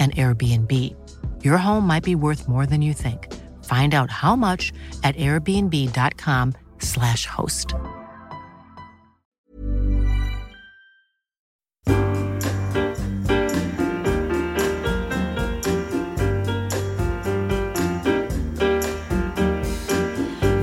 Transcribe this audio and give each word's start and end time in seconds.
an 0.00 0.10
Airbnb. 0.12 0.72
Your 1.44 1.58
home 1.58 1.86
might 1.86 2.02
be 2.02 2.14
worth 2.14 2.48
more 2.48 2.64
than 2.64 2.80
you 2.80 2.94
think. 2.94 3.30
Find 3.64 3.94
out 3.94 4.10
how 4.10 4.34
much 4.34 4.72
at 5.04 5.14
airbnb.com/slash 5.16 7.26
host. 7.26 7.74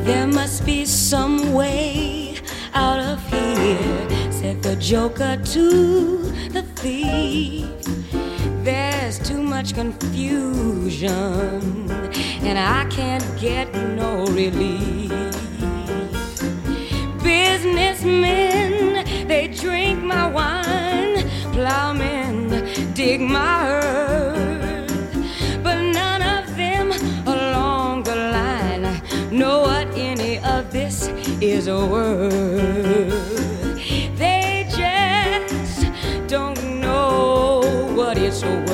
There 0.04 0.28
must 0.28 0.66
be 0.66 0.86
some 0.86 1.54
way 1.54 2.40
out 2.74 3.00
of 3.00 3.24
here, 3.30 4.08
said 4.32 4.64
the 4.64 4.76
joker 4.78 5.38
to 5.54 6.18
the 6.50 6.64
thief. 6.76 7.68
There's 8.68 9.18
too 9.20 9.42
much 9.42 9.74
confusion, 9.76 11.10
and 12.48 12.60
I 12.60 12.84
can't 12.90 13.24
get 13.40 13.74
no 13.74 14.26
relief. 14.26 15.10
Businessmen, 17.24 19.06
they 19.26 19.48
drink 19.48 20.04
my 20.04 20.28
wine, 20.28 21.24
plowmen 21.54 22.94
dig 22.94 23.22
my 23.22 23.70
earth, 23.72 24.92
but 25.64 25.82
none 25.82 26.22
of 26.22 26.58
them 26.58 26.92
along 27.26 28.04
the 28.04 28.18
line 28.18 29.02
know 29.32 29.62
what 29.62 29.88
any 29.96 30.40
of 30.40 30.74
this 30.74 31.08
is 31.40 31.70
worth. 31.70 33.27
What 38.28 38.67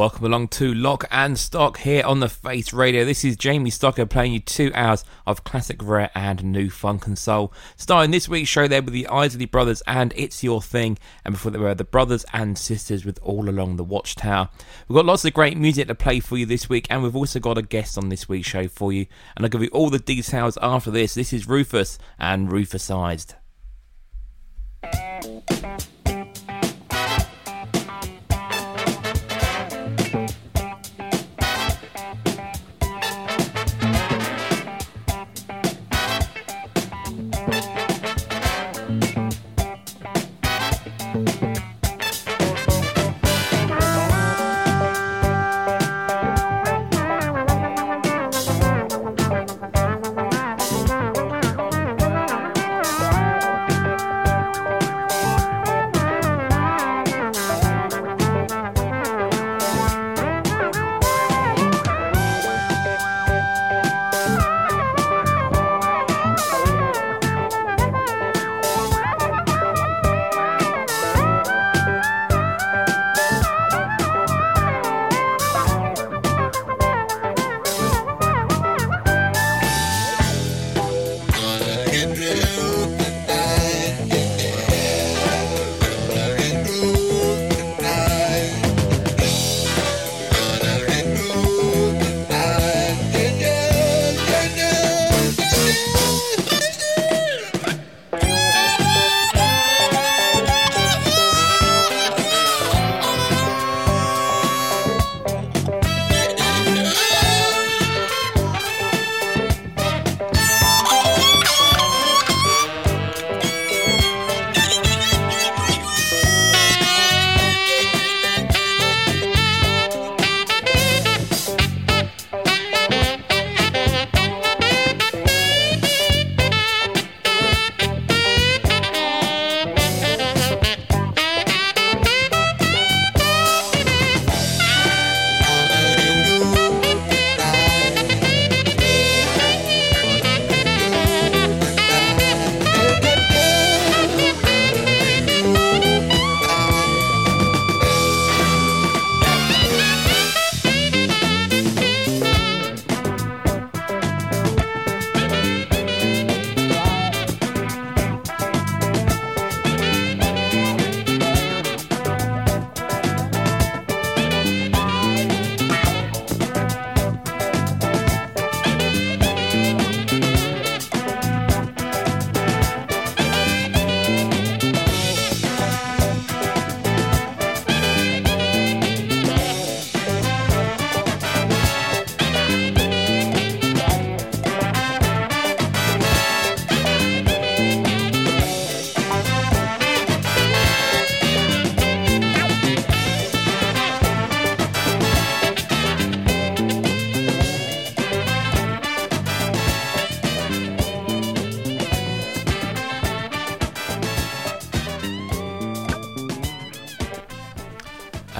welcome 0.00 0.24
along 0.24 0.48
to 0.48 0.72
Lock 0.72 1.04
and 1.10 1.38
Stock 1.38 1.76
here 1.80 2.02
on 2.06 2.20
the 2.20 2.28
Face 2.30 2.72
Radio. 2.72 3.04
This 3.04 3.22
is 3.22 3.36
Jamie 3.36 3.68
Stocker 3.68 4.08
playing 4.08 4.32
you 4.32 4.40
two 4.40 4.72
hours 4.74 5.04
of 5.26 5.44
classic, 5.44 5.76
rare, 5.82 6.10
and 6.14 6.42
new 6.42 6.70
funk 6.70 7.06
and 7.06 7.18
soul. 7.18 7.52
Starting 7.76 8.10
this 8.10 8.26
week's 8.26 8.48
show 8.48 8.66
there 8.66 8.80
with 8.80 8.94
the 8.94 9.06
Isley 9.08 9.44
Brothers 9.44 9.82
and 9.86 10.14
It's 10.16 10.42
Your 10.42 10.62
Thing, 10.62 10.96
and 11.22 11.34
before 11.34 11.52
there 11.52 11.60
were 11.60 11.74
the 11.74 11.84
Brothers 11.84 12.24
and 12.32 12.56
Sisters 12.56 13.04
with 13.04 13.18
All 13.22 13.46
Along 13.46 13.76
the 13.76 13.84
Watchtower. 13.84 14.48
We've 14.88 14.96
got 14.96 15.04
lots 15.04 15.26
of 15.26 15.34
great 15.34 15.58
music 15.58 15.86
to 15.88 15.94
play 15.94 16.18
for 16.20 16.38
you 16.38 16.46
this 16.46 16.66
week, 16.66 16.86
and 16.88 17.02
we've 17.02 17.14
also 17.14 17.38
got 17.38 17.58
a 17.58 17.62
guest 17.62 17.98
on 17.98 18.08
this 18.08 18.26
week's 18.26 18.48
show 18.48 18.68
for 18.68 18.94
you, 18.94 19.04
and 19.36 19.44
I'll 19.44 19.50
give 19.50 19.62
you 19.62 19.68
all 19.68 19.90
the 19.90 19.98
details 19.98 20.56
after 20.62 20.90
this. 20.90 21.12
This 21.12 21.34
is 21.34 21.46
Rufus 21.46 21.98
and 22.18 22.48
Rufusized. 22.48 23.34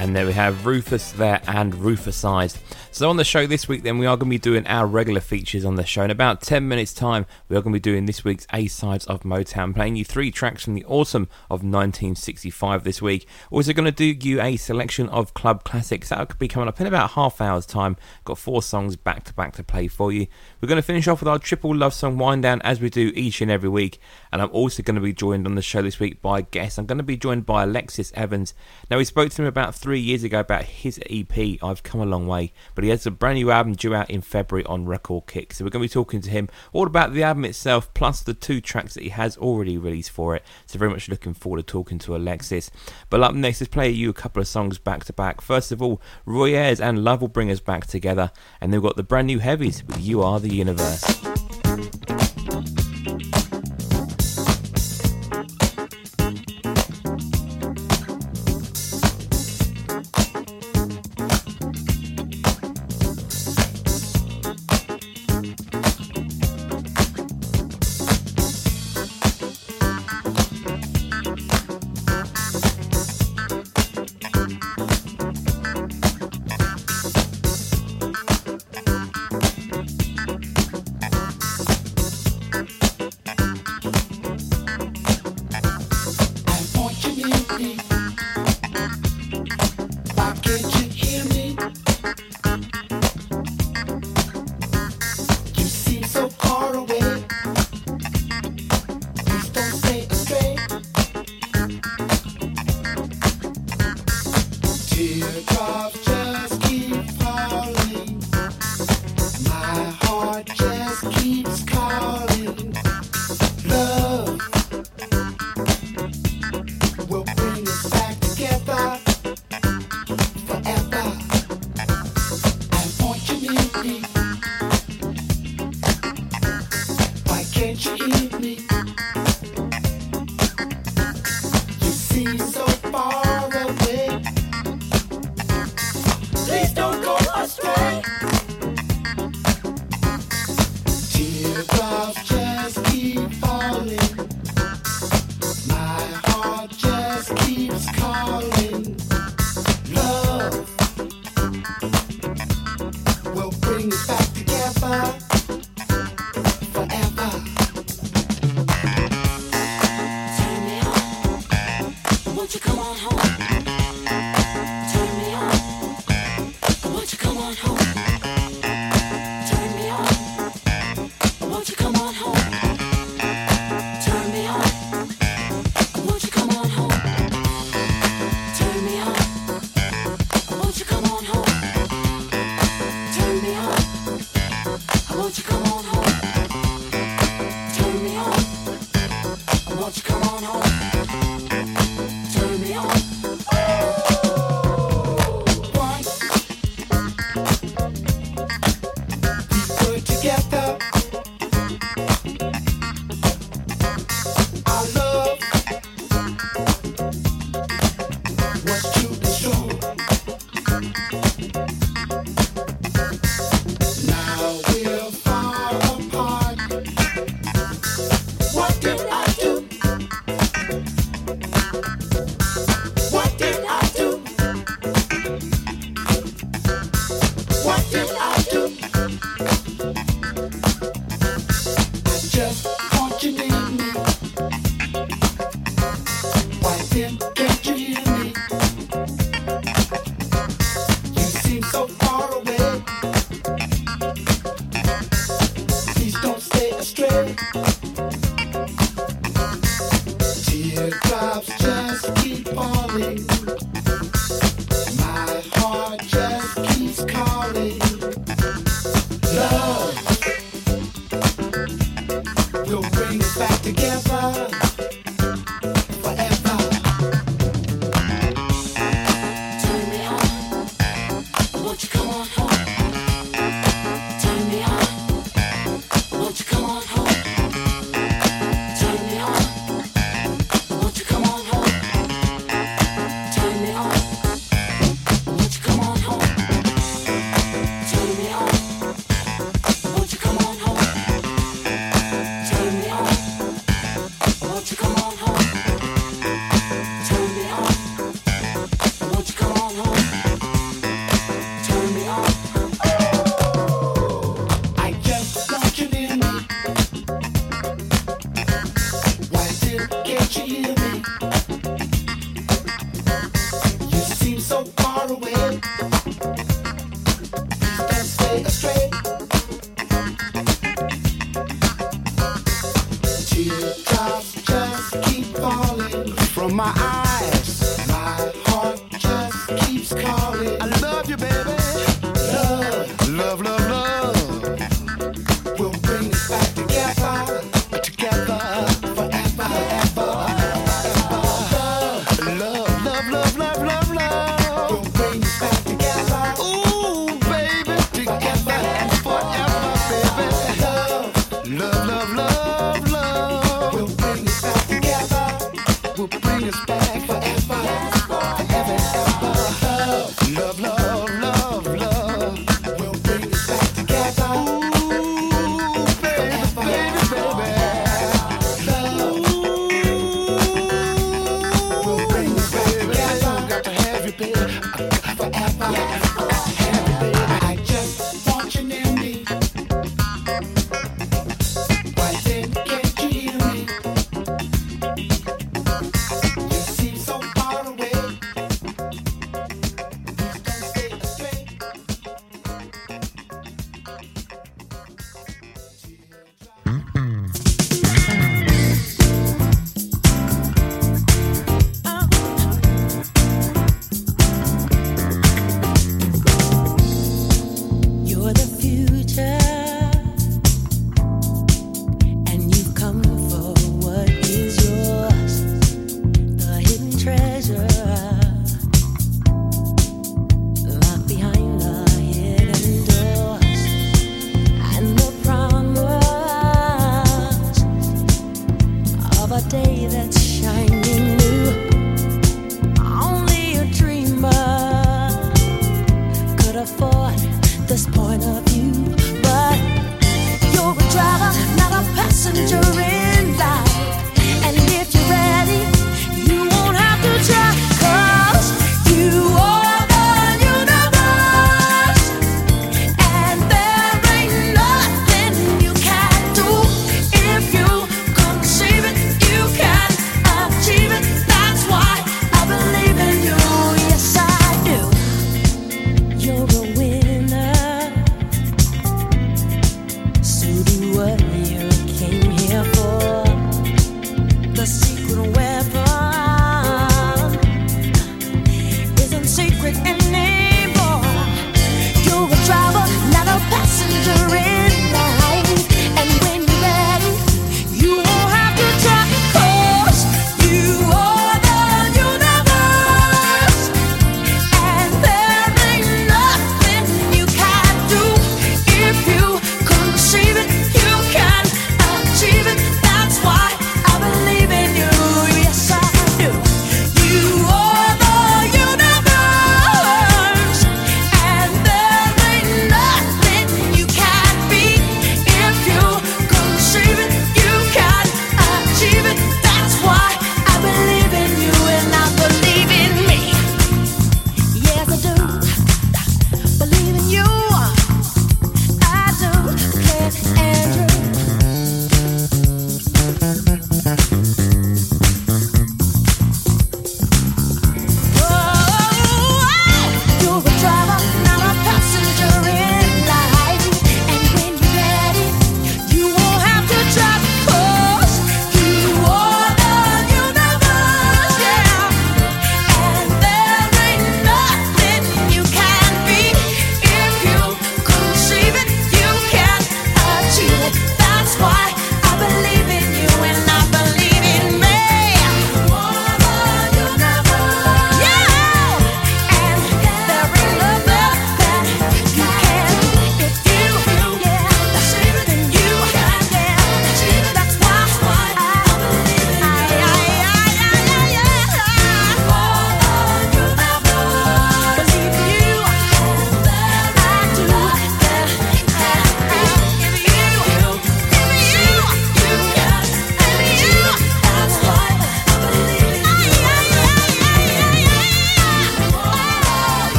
And 0.00 0.16
there 0.16 0.24
we 0.24 0.32
have 0.32 0.64
Rufus 0.64 1.12
there 1.12 1.42
and 1.46 1.74
Rufusized. 1.74 2.56
So 2.90 3.10
on 3.10 3.18
the 3.18 3.24
show 3.24 3.46
this 3.46 3.68
week, 3.68 3.82
then 3.82 3.98
we 3.98 4.06
are 4.06 4.16
going 4.16 4.30
to 4.30 4.34
be 4.34 4.38
doing 4.38 4.66
our 4.66 4.86
regular 4.86 5.20
features 5.20 5.62
on 5.64 5.74
the 5.74 5.84
show. 5.84 6.02
In 6.02 6.10
about 6.10 6.40
10 6.40 6.66
minutes' 6.66 6.94
time, 6.94 7.26
we 7.48 7.56
are 7.56 7.60
going 7.60 7.74
to 7.74 7.76
be 7.76 7.80
doing 7.80 8.06
this 8.06 8.24
week's 8.24 8.46
A 8.52 8.66
sides 8.66 9.06
of 9.06 9.24
Motown, 9.24 9.74
playing 9.74 9.96
you 9.96 10.04
three 10.06 10.30
tracks 10.30 10.64
from 10.64 10.72
the 10.72 10.86
autumn 10.86 11.28
of 11.50 11.62
1965 11.62 12.82
this 12.82 13.02
week. 13.02 13.28
Also 13.50 13.74
going 13.74 13.84
to 13.84 13.92
do 13.92 14.06
you 14.26 14.40
a 14.40 14.56
selection 14.56 15.06
of 15.10 15.34
club 15.34 15.64
classics. 15.64 16.08
That 16.08 16.30
could 16.30 16.38
be 16.38 16.48
coming 16.48 16.68
up 16.68 16.80
in 16.80 16.86
about 16.86 17.10
half 17.10 17.38
hour's 17.40 17.66
time. 17.66 17.98
Got 18.24 18.38
four 18.38 18.62
songs 18.62 18.96
back 18.96 19.24
to 19.24 19.34
back 19.34 19.54
to 19.56 19.62
play 19.62 19.86
for 19.86 20.10
you. 20.10 20.26
We're 20.60 20.68
going 20.68 20.76
to 20.76 20.82
finish 20.82 21.08
off 21.08 21.20
with 21.20 21.28
our 21.28 21.38
triple 21.38 21.76
love 21.76 21.92
song 21.92 22.16
wind 22.16 22.42
down 22.42 22.62
as 22.62 22.80
we 22.80 22.88
do 22.88 23.12
each 23.14 23.42
and 23.42 23.50
every 23.50 23.68
week. 23.68 24.00
And 24.32 24.40
I'm 24.40 24.50
also 24.50 24.82
going 24.82 24.96
to 24.96 25.02
be 25.02 25.12
joined 25.12 25.46
on 25.46 25.56
the 25.56 25.62
show 25.62 25.82
this 25.82 26.00
week 26.00 26.22
by 26.22 26.40
guests. 26.40 26.78
I'm 26.78 26.86
going 26.86 26.96
to 26.96 27.04
be 27.04 27.18
joined 27.18 27.44
by 27.44 27.64
Alexis 27.64 28.12
Evans. 28.14 28.54
Now 28.90 28.96
we 28.96 29.04
spoke 29.04 29.30
to 29.30 29.42
him 29.42 29.48
about 29.48 29.74
three 29.74 29.89
years 29.98 30.22
ago 30.22 30.40
about 30.40 30.64
his 30.64 31.00
EP. 31.10 31.58
I've 31.62 31.82
come 31.82 32.00
a 32.00 32.06
long 32.06 32.26
way, 32.26 32.52
but 32.74 32.84
he 32.84 32.90
has 32.90 33.06
a 33.06 33.10
brand 33.10 33.36
new 33.36 33.50
album 33.50 33.74
due 33.74 33.94
out 33.94 34.10
in 34.10 34.20
February 34.20 34.64
on 34.66 34.86
Record 34.86 35.26
Kick. 35.26 35.52
So 35.52 35.64
we're 35.64 35.70
going 35.70 35.82
to 35.82 35.88
be 35.88 35.92
talking 35.92 36.20
to 36.20 36.30
him 36.30 36.48
all 36.72 36.86
about 36.86 37.12
the 37.12 37.22
album 37.22 37.44
itself, 37.44 37.92
plus 37.94 38.22
the 38.22 38.34
two 38.34 38.60
tracks 38.60 38.94
that 38.94 39.02
he 39.02 39.08
has 39.08 39.36
already 39.36 39.76
released 39.78 40.10
for 40.10 40.36
it. 40.36 40.44
So 40.66 40.78
very 40.78 40.90
much 40.90 41.08
looking 41.08 41.34
forward 41.34 41.58
to 41.58 41.62
talking 41.64 41.98
to 42.00 42.14
Alexis. 42.14 42.70
But 43.08 43.22
up 43.22 43.34
next, 43.34 43.60
let's 43.60 43.72
play 43.72 43.90
you 43.90 44.10
a 44.10 44.14
couple 44.14 44.40
of 44.40 44.48
songs 44.48 44.78
back 44.78 45.04
to 45.04 45.12
back. 45.12 45.40
First 45.40 45.72
of 45.72 45.82
all, 45.82 46.00
Roy 46.24 46.54
Ayers 46.54 46.80
and 46.80 47.02
Love 47.02 47.20
will 47.22 47.28
bring 47.28 47.50
us 47.50 47.60
back 47.60 47.86
together, 47.86 48.30
and 48.60 48.72
they've 48.72 48.82
got 48.82 48.96
the 48.96 49.02
brand 49.02 49.26
new 49.26 49.38
heavies 49.38 49.84
with 49.84 50.00
You 50.00 50.22
Are 50.22 50.38
the 50.38 50.54
Universe. 50.54 51.29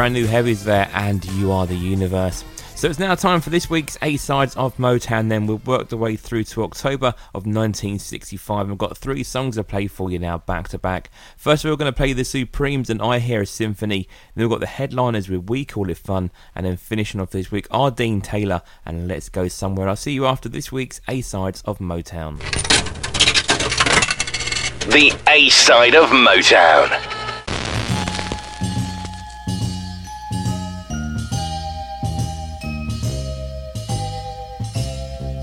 Brand 0.00 0.14
new 0.14 0.26
heavies 0.26 0.64
there, 0.64 0.88
and 0.94 1.22
you 1.32 1.52
are 1.52 1.66
the 1.66 1.76
universe. 1.76 2.42
So 2.74 2.88
it's 2.88 2.98
now 2.98 3.14
time 3.14 3.42
for 3.42 3.50
this 3.50 3.68
week's 3.68 3.98
A 4.00 4.16
sides 4.16 4.56
of 4.56 4.74
Motown. 4.78 5.28
Then 5.28 5.46
we've 5.46 5.66
worked 5.66 5.92
our 5.92 5.98
way 5.98 6.16
through 6.16 6.44
to 6.44 6.64
October 6.64 7.08
of 7.34 7.44
1965 7.44 8.60
and 8.60 8.70
we've 8.70 8.78
got 8.78 8.96
three 8.96 9.22
songs 9.22 9.56
to 9.56 9.62
play 9.62 9.88
for 9.88 10.10
you 10.10 10.18
now 10.18 10.38
back 10.38 10.68
to 10.68 10.78
back. 10.78 11.10
First, 11.36 11.66
we're 11.66 11.76
going 11.76 11.92
to 11.92 11.94
play 11.94 12.14
the 12.14 12.24
Supremes 12.24 12.88
and 12.88 13.02
I 13.02 13.18
Hear 13.18 13.42
a 13.42 13.46
Symphony. 13.46 14.08
Then 14.34 14.44
we've 14.44 14.50
got 14.50 14.60
the 14.60 14.66
headliners 14.66 15.28
with 15.28 15.50
We 15.50 15.66
Call 15.66 15.90
It 15.90 15.98
Fun, 15.98 16.30
and 16.54 16.64
then 16.64 16.78
finishing 16.78 17.20
off 17.20 17.28
this 17.28 17.50
week 17.50 17.66
are 17.70 17.90
Dean 17.90 18.22
Taylor 18.22 18.62
and 18.86 19.06
Let's 19.06 19.28
Go 19.28 19.48
Somewhere. 19.48 19.86
I'll 19.86 19.96
see 19.96 20.12
you 20.12 20.24
after 20.24 20.48
this 20.48 20.72
week's 20.72 21.02
A 21.08 21.20
sides 21.20 21.60
of 21.66 21.78
Motown. 21.78 22.38
The 24.90 25.14
A 25.28 25.50
side 25.50 25.94
of 25.94 26.08
Motown. 26.08 27.19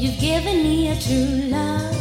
You've 0.07 0.21
given 0.21 0.63
me 0.63 0.87
a 0.87 0.95
true 1.01 1.49
love, 1.49 1.93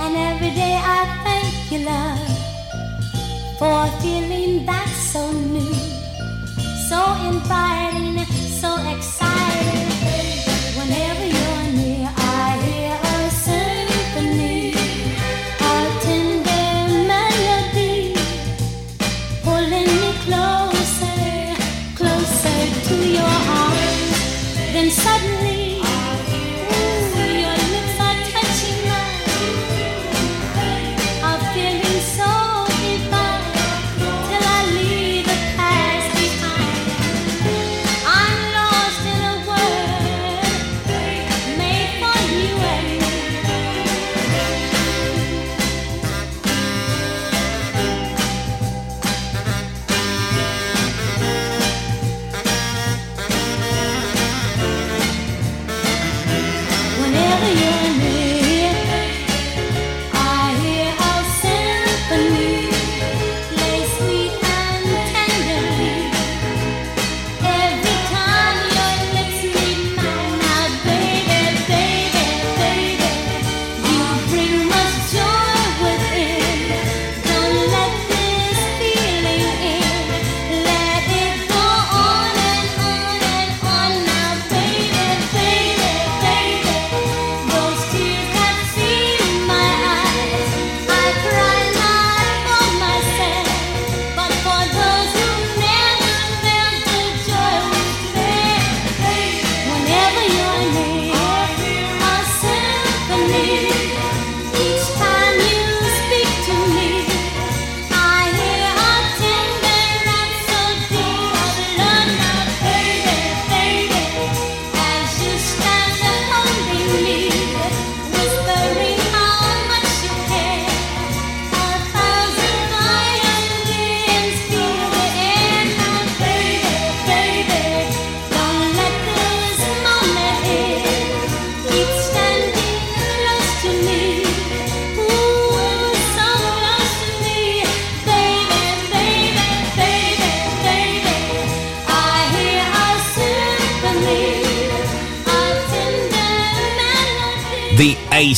and 0.00 0.16
every 0.16 0.48
day 0.48 0.80
I 0.82 1.04
thank 1.24 1.70
you, 1.70 1.84
love, 1.84 3.58
for 3.58 3.84
a 3.84 4.00
feeling 4.00 4.64
that's 4.64 4.96
so 5.12 5.30
new, 5.30 5.74
so 6.88 7.04
inviting, 7.28 8.24
so 8.48 8.78
exciting. 8.88 9.85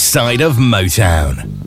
Side 0.09 0.41
of 0.41 0.55
Motown. 0.57 1.58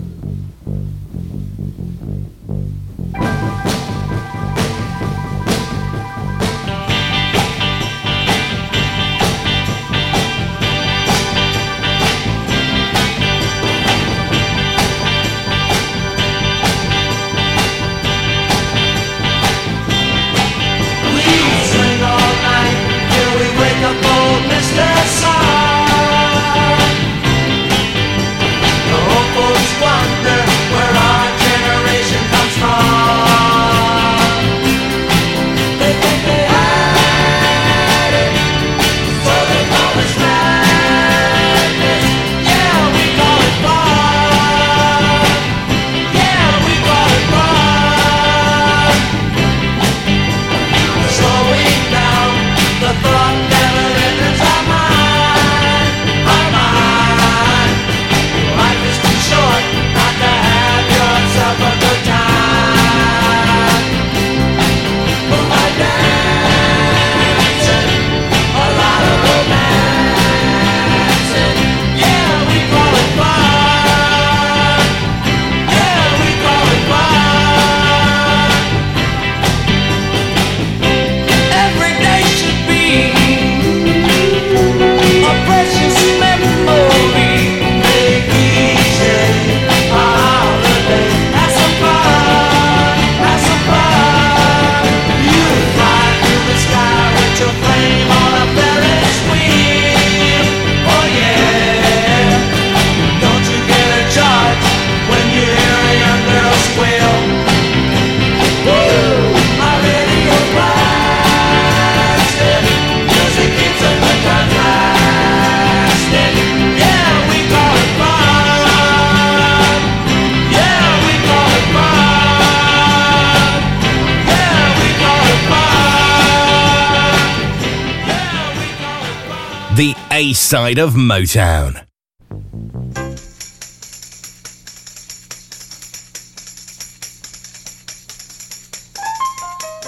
A 129.74 130.34
side 130.34 130.78
of 130.78 130.94
Motown. 130.94 131.86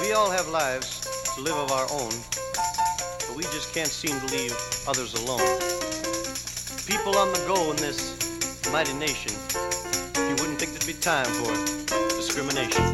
We 0.01 0.13
all 0.13 0.31
have 0.31 0.47
lives 0.47 1.01
to 1.35 1.41
live 1.41 1.55
of 1.55 1.71
our 1.71 1.85
own, 1.91 2.11
but 3.27 3.35
we 3.35 3.43
just 3.43 3.73
can't 3.73 3.89
seem 3.89 4.17
to 4.21 4.25
leave 4.35 4.55
others 4.87 5.13
alone. 5.15 5.59
People 6.87 7.17
on 7.17 7.31
the 7.33 7.43
go 7.45 7.69
in 7.69 7.77
this 7.77 8.17
mighty 8.71 8.93
nation, 8.93 9.33
you 10.15 10.35
wouldn't 10.39 10.59
think 10.59 10.71
there'd 10.71 10.87
be 10.87 10.93
time 10.93 11.25
for 11.25 11.53
discrimination. 12.15 12.92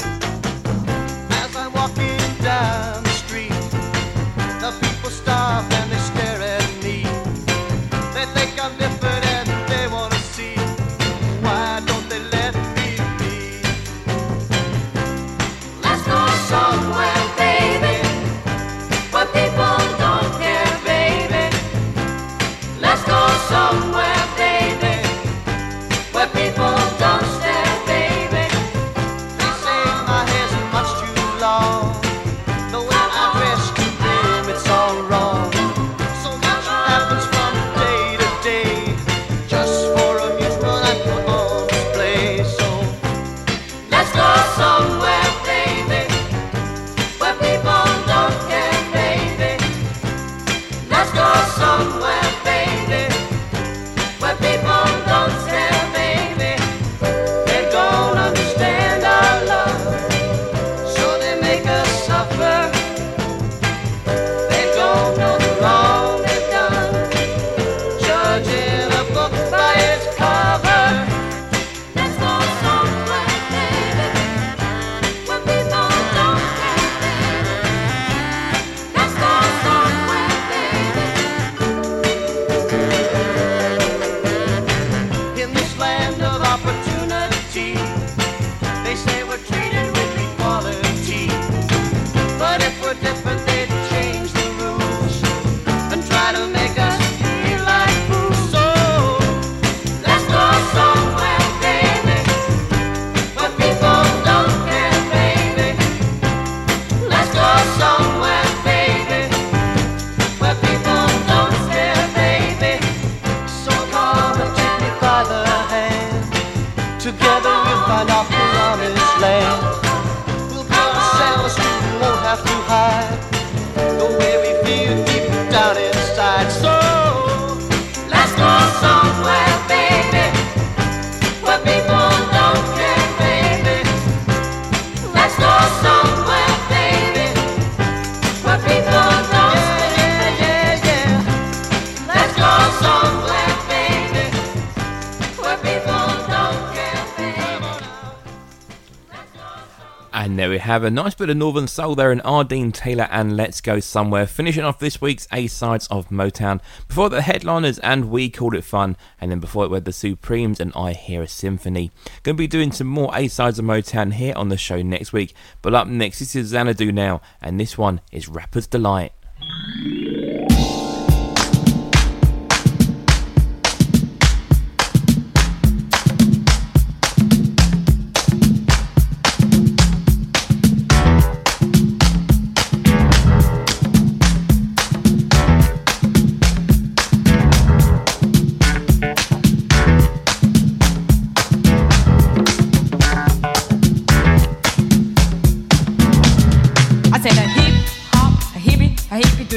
Have 150.80 150.86
a 150.86 150.90
nice 150.90 151.14
bit 151.14 151.30
of 151.30 151.36
Northern 151.36 151.68
Soul 151.68 151.94
there 151.94 152.10
in 152.10 152.22
Ardeen 152.22 152.72
Taylor 152.72 153.10
and 153.12 153.36
Let's 153.36 153.60
Go 153.60 153.82
Somewhere, 153.82 154.26
finishing 154.26 154.64
off 154.64 154.80
this 154.80 155.02
week's 155.02 155.28
A 155.34 155.48
sides 155.48 155.88
of 155.88 156.08
Motown. 156.08 156.62
Before 156.88 157.10
the 157.10 157.22
headliners 157.22 157.80
and 157.80 158.10
We 158.10 158.30
Called 158.30 158.56
It 158.56 158.64
Fun, 158.64 158.96
and 159.20 159.30
then 159.30 159.42
before 159.42 159.66
it 159.66 159.72
were 159.72 159.82
the 159.82 159.92
Supremes 159.92 160.58
and 160.58 160.72
I 160.78 160.94
Hear 160.94 161.24
a 161.24 161.28
Symphony. 161.28 161.92
Going 162.24 162.38
to 162.38 162.42
be 162.42 162.48
doing 162.48 162.72
some 162.72 162.88
more 162.88 163.12
A 163.14 163.28
sides 163.28 163.60
of 163.60 163.66
Motown 163.66 164.14
here 164.14 164.34
on 164.38 164.48
the 164.48 164.56
show 164.56 164.82
next 164.82 165.12
week. 165.12 165.34
But 165.62 165.76
up 165.76 165.90
next, 165.90 166.20
this 166.20 166.34
is 166.34 166.48
Xanadu 166.48 166.94
now, 166.94 167.20
and 167.42 167.60
this 167.60 167.78
one 167.78 168.00
is 168.14 168.30
Rapper's 168.30 168.66
Delight. 168.66 169.12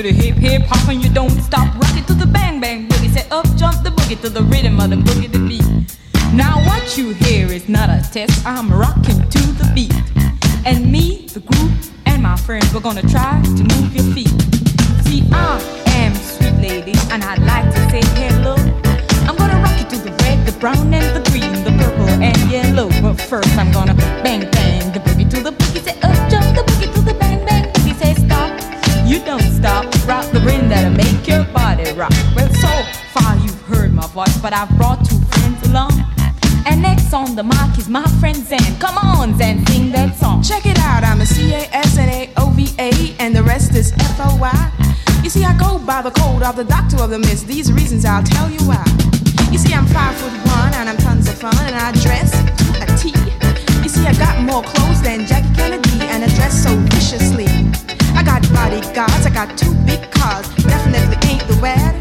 To 0.03 0.09
the 0.09 0.15
hip 0.15 0.37
hip 0.37 0.63
hop, 0.63 0.89
and 0.89 1.03
you 1.03 1.11
don't 1.11 1.31
stop. 1.31 1.73
Rock 1.75 1.97
it 1.97 2.07
to 2.07 2.15
the 2.15 2.27
bang 2.27 2.61
bang 2.61 2.89
boogie. 2.89 3.11
Say 3.13 3.27
up 3.31 3.47
jump 3.57 3.83
the 3.85 3.91
boogie 3.91 4.21
to 4.21 4.29
the 4.29 4.43
rhythm 4.43 4.81
of 4.81 4.91
the 4.91 4.97
boogie 4.97 5.31
the 5.31 5.39
beat. 5.39 5.65
Now 6.35 6.59
what 6.67 6.97
you 6.97 7.13
hear 7.13 7.47
is 7.47 7.69
not 7.69 7.89
a 7.89 8.03
test. 8.11 8.45
I'm 8.47 8.73
rocking 8.73 9.21
to 9.29 9.43
the 9.61 9.71
beat, 9.75 9.95
and 10.67 10.91
me, 10.91 11.27
the 11.33 11.41
group, 11.41 11.73
and 12.07 12.23
my 12.23 12.37
friends, 12.37 12.73
we're 12.75 12.81
gonna 12.81 13.03
try 13.03 13.41
to 13.43 13.63
move 13.75 13.95
your 13.95 14.09
feet. 14.15 14.35
See, 15.07 15.23
I 15.31 15.61
am 16.03 16.15
sweet 16.15 16.57
lady, 16.59 16.95
and 17.13 17.23
I'd 17.23 17.43
like 17.43 17.71
to 17.75 17.81
say 17.91 18.03
hello. 18.19 18.57
I'm 19.29 19.37
gonna 19.37 19.61
rock 19.63 19.79
you 19.79 19.87
to 19.93 19.99
the 20.03 20.11
red, 20.23 20.47
the 20.47 20.53
brown, 20.59 20.93
and 20.93 21.09
the 21.17 21.23
green, 21.31 21.53
the 21.65 21.73
purple 21.79 22.09
and 22.09 22.37
yellow. 22.51 22.89
But 23.03 23.21
first, 23.21 23.57
I'm 23.57 23.71
gonna 23.71 23.95
bang 24.25 24.51
bang 24.51 24.93
the 24.93 25.01
boogie 25.01 25.31
to 25.31 25.43
the 25.43 25.53
boogie. 25.53 25.83
Say 25.85 25.95
up 26.01 26.17
jump 26.31 26.49
the 26.57 26.63
boogie 26.67 26.93
to 26.93 27.01
the 27.03 27.15
bang 27.15 27.45
bang 27.45 27.71
boogie. 27.73 27.95
Say 28.01 28.15
stop, 28.15 28.51
you 29.07 29.21
don't 29.25 29.52
stop. 29.63 29.85
Rock 30.09 30.27
the 30.33 30.41
rhythm 30.41 30.69
that'll 30.69 30.91
make 30.91 31.27
your 31.27 31.45
body 31.55 31.91
rock. 31.93 32.13
Well, 32.35 32.51
so 32.67 32.73
far 33.15 33.37
you've 33.37 33.63
heard 33.63 33.95
my 33.95 34.07
voice, 34.09 34.37
but 34.39 34.53
I've 34.53 34.71
brought 34.77 34.99
two 35.09 35.21
friends 35.33 35.61
along. 35.69 35.93
And 36.67 36.83
next 36.83 37.13
on 37.15 37.37
the 37.37 37.45
mic 37.45 37.79
is 37.79 37.89
my 37.89 38.07
friend 38.21 38.37
Zan. 38.37 38.73
Come 38.79 38.99
on, 38.99 39.39
Zan, 39.39 39.65
sing 39.67 39.93
that 39.93 40.17
song. 40.17 40.43
Check 40.43 40.67
it 40.67 40.79
out, 40.79 41.05
I'm 41.05 41.21
a 41.21 41.27
C-A-S-N-A-O-V-A, 41.27 42.91
and 43.21 43.35
the 43.35 43.43
rest 43.43 43.75
is 43.75 43.93
F-O-Y. 43.93 44.59
You 45.23 45.31
see, 45.31 45.45
I 45.45 45.57
go 45.57 45.79
by 45.79 46.03
the 46.03 46.11
code 46.11 46.43
of 46.43 46.57
the 46.57 46.65
doctor 46.65 46.99
of 47.01 47.11
the 47.11 47.19
mist. 47.19 47.47
These 47.47 47.73
reasons 47.73 48.05
I'll 48.05 48.25
tell 48.25 48.51
you 48.51 48.63
why. 48.67 48.85
You 49.53 49.59
see, 49.59 49.75
I'm 49.75 49.87
five 49.87 50.17
foot 50.17 50.35
one, 50.57 50.73
and 50.75 50.89
I'm 50.89 50.97
tons 50.97 51.29
of 51.29 51.39
fun, 51.39 51.55
and 51.69 51.77
I 51.77 51.93
dress 52.03 52.35
a 52.83 52.87
T. 52.99 53.15
You 53.83 53.89
see, 53.89 54.07
I 54.07 54.15
got 54.15 54.43
more 54.43 54.63
clothes 54.63 55.03
than 55.03 55.27
Jackie 55.27 55.55
Kennedy, 55.55 56.01
and 56.03 56.25
I 56.25 56.29
dress 56.35 56.63
so. 56.65 56.92
I 58.23 58.25
got 58.25 58.43
bodyguards, 58.55 59.27
I 59.27 59.31
got 59.31 59.59
two 59.59 59.75
big 59.85 60.09
cars, 60.13 60.47
definitely 60.63 61.19
ain't 61.29 61.43
the 61.49 61.59
wad. 61.61 61.93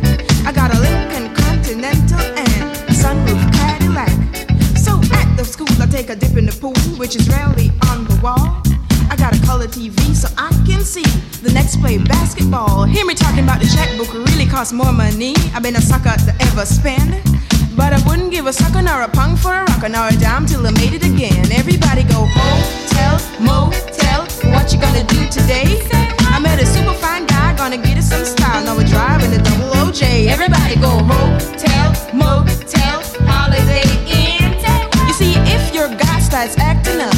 I 0.46 0.52
got 0.52 0.70
a 0.70 0.80
Lincoln 0.80 1.34
Continental 1.34 2.22
and 2.22 2.62
a 2.86 2.94
sunroof 2.94 3.42
Cadillac. 3.58 4.14
So 4.78 5.02
at 5.18 5.36
the 5.36 5.44
school, 5.44 5.74
I 5.82 5.88
take 5.88 6.12
a 6.12 6.16
dip 6.16 6.38
in 6.38 6.46
the 6.46 6.54
pool, 6.54 6.78
which 7.00 7.16
is 7.16 7.28
rarely 7.28 7.72
on 7.90 8.06
the 8.06 8.20
wall. 8.22 8.62
I 9.10 9.16
got 9.18 9.32
got 9.32 9.36
a 9.36 9.46
color 9.48 9.66
TV 9.66 10.14
so 10.14 10.28
I 10.38 10.50
can 10.64 10.82
see 10.84 11.10
the 11.42 11.52
next 11.54 11.78
play 11.78 11.98
basketball. 11.98 12.84
Hear 12.84 13.06
me 13.06 13.16
talking 13.16 13.44
about 13.44 13.60
the 13.60 13.66
checkbook 13.68 14.14
really 14.14 14.46
costs 14.46 14.74
more 14.74 14.94
money. 14.94 15.34
I've 15.56 15.64
been 15.64 15.76
a 15.76 15.82
sucker 15.82 16.14
to 16.26 16.36
ever 16.52 16.68
spend. 16.68 17.18
But 17.76 17.94
I 17.94 18.00
wouldn't 18.08 18.30
give 18.30 18.46
a 18.46 18.54
sucker 18.54 18.84
nor 18.84 19.02
a 19.02 19.08
punk 19.08 19.40
for 19.40 19.54
a 19.54 19.64
rocker 19.64 19.90
nor 19.90 20.10
a 20.10 20.16
dime 20.18 20.46
till 20.46 20.68
I 20.68 20.72
made 20.72 20.94
it 20.94 21.04
again. 21.04 21.52
Everybody 21.52 22.04
go 22.04 22.28
hotel, 22.30 23.18
motel. 23.40 23.91
What 24.62 24.71
you 24.71 24.80
gonna 24.80 25.04
do 25.06 25.28
today? 25.28 25.82
I 26.19 26.39
met 26.39 26.62
a 26.62 26.65
super 26.67 26.93
fine 26.93 27.26
guy, 27.26 27.58
gonna 27.58 27.78
get 27.78 27.97
us 27.97 28.10
some 28.10 28.24
style. 28.24 28.63
Now 28.63 28.78
we're 28.78 28.86
driving 28.86 29.32
the 29.32 29.39
double 29.39 29.71
OJ. 29.82 30.28
Everybody 30.28 30.76
go 30.76 31.02
hotel, 31.02 31.89
motel, 32.13 33.02
holiday 33.26 33.89
inn. 34.06 34.54
You 35.08 35.13
see, 35.13 35.34
if 35.50 35.74
your 35.74 35.89
guy 35.89 36.19
starts 36.19 36.60
acting 36.60 37.02
up, 37.02 37.15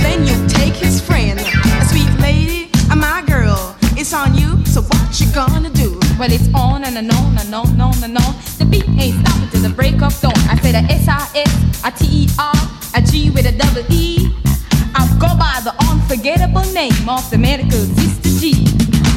then 0.00 0.26
you 0.26 0.34
take 0.48 0.72
his 0.72 0.98
friend. 0.98 1.38
A 1.38 1.84
sweet 1.84 2.10
lady, 2.18 2.70
a 2.90 2.96
my 2.96 3.22
girl. 3.26 3.76
It's 3.94 4.14
on 4.14 4.34
you, 4.34 4.64
so 4.64 4.80
what 4.80 5.20
you 5.20 5.30
gonna 5.34 5.68
do? 5.68 6.00
Well, 6.18 6.32
it's 6.32 6.48
on 6.54 6.82
and 6.84 6.96
on 6.96 7.38
and 7.38 7.54
on 7.54 7.68
and 7.72 7.82
on 7.82 8.04
and 8.04 8.16
on. 8.16 8.34
The 8.56 8.64
beat 8.64 8.88
ain't 8.98 9.20
stopping 9.20 9.50
till 9.50 9.60
the 9.68 9.74
break 9.76 10.00
of 10.00 10.18
dawn. 10.22 10.32
I 10.48 10.56
said 10.62 10.74
a 10.74 10.90
S-I-S, 10.90 11.84
a 11.84 11.90
T-E-R, 11.90 12.54
a 12.94 13.02
G 13.02 13.28
with 13.28 13.44
a 13.44 13.52
double 13.52 13.84
E. 13.92 14.15
Unforgettable 16.26 16.72
name 16.74 17.08
of 17.08 17.30
the 17.30 17.38
medical 17.38 17.78
sister 17.78 18.30
G. 18.40 18.66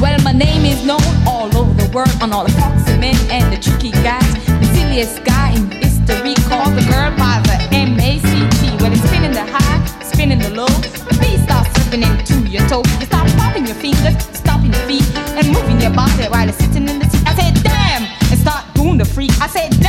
Well, 0.00 0.16
my 0.22 0.30
name 0.30 0.64
is 0.64 0.86
known 0.86 1.02
all 1.26 1.50
over 1.58 1.74
the 1.74 1.90
world 1.90 2.14
on 2.22 2.32
all 2.32 2.44
the 2.44 2.52
foxy 2.52 2.96
men 2.98 3.16
and 3.34 3.52
the 3.52 3.58
tricky 3.58 3.90
guys. 3.90 4.22
The 4.46 4.70
silliest 4.78 5.24
guy 5.24 5.50
in 5.56 5.72
history 5.72 6.38
called 6.46 6.78
the 6.78 6.86
girl 6.86 7.10
by 7.18 7.42
the 7.50 7.58
M-A-C-T. 7.74 8.76
Well, 8.78 8.92
it's 8.92 9.02
spinning 9.02 9.32
the 9.32 9.42
high, 9.42 9.84
spinning 10.04 10.38
the 10.38 10.50
low. 10.50 10.70
The 11.10 11.18
beat 11.18 11.42
starts 11.42 11.74
slipping 11.74 12.06
into 12.06 12.48
your 12.48 12.62
toe. 12.68 12.86
You 13.00 13.06
start 13.06 13.26
popping 13.42 13.66
your 13.66 13.74
fingers, 13.74 14.14
stomping 14.30 14.70
your 14.70 14.86
feet, 14.86 15.02
and 15.34 15.50
moving 15.50 15.80
your 15.80 15.90
body 15.90 16.30
while 16.30 16.44
you're 16.46 16.54
sitting 16.62 16.86
in 16.86 17.00
the 17.00 17.10
seat. 17.10 17.26
I 17.26 17.34
said, 17.34 17.58
damn, 17.64 18.06
and 18.30 18.38
start 18.38 18.62
doing 18.74 18.98
the 18.98 19.04
freak. 19.04 19.34
I 19.42 19.48
said, 19.48 19.79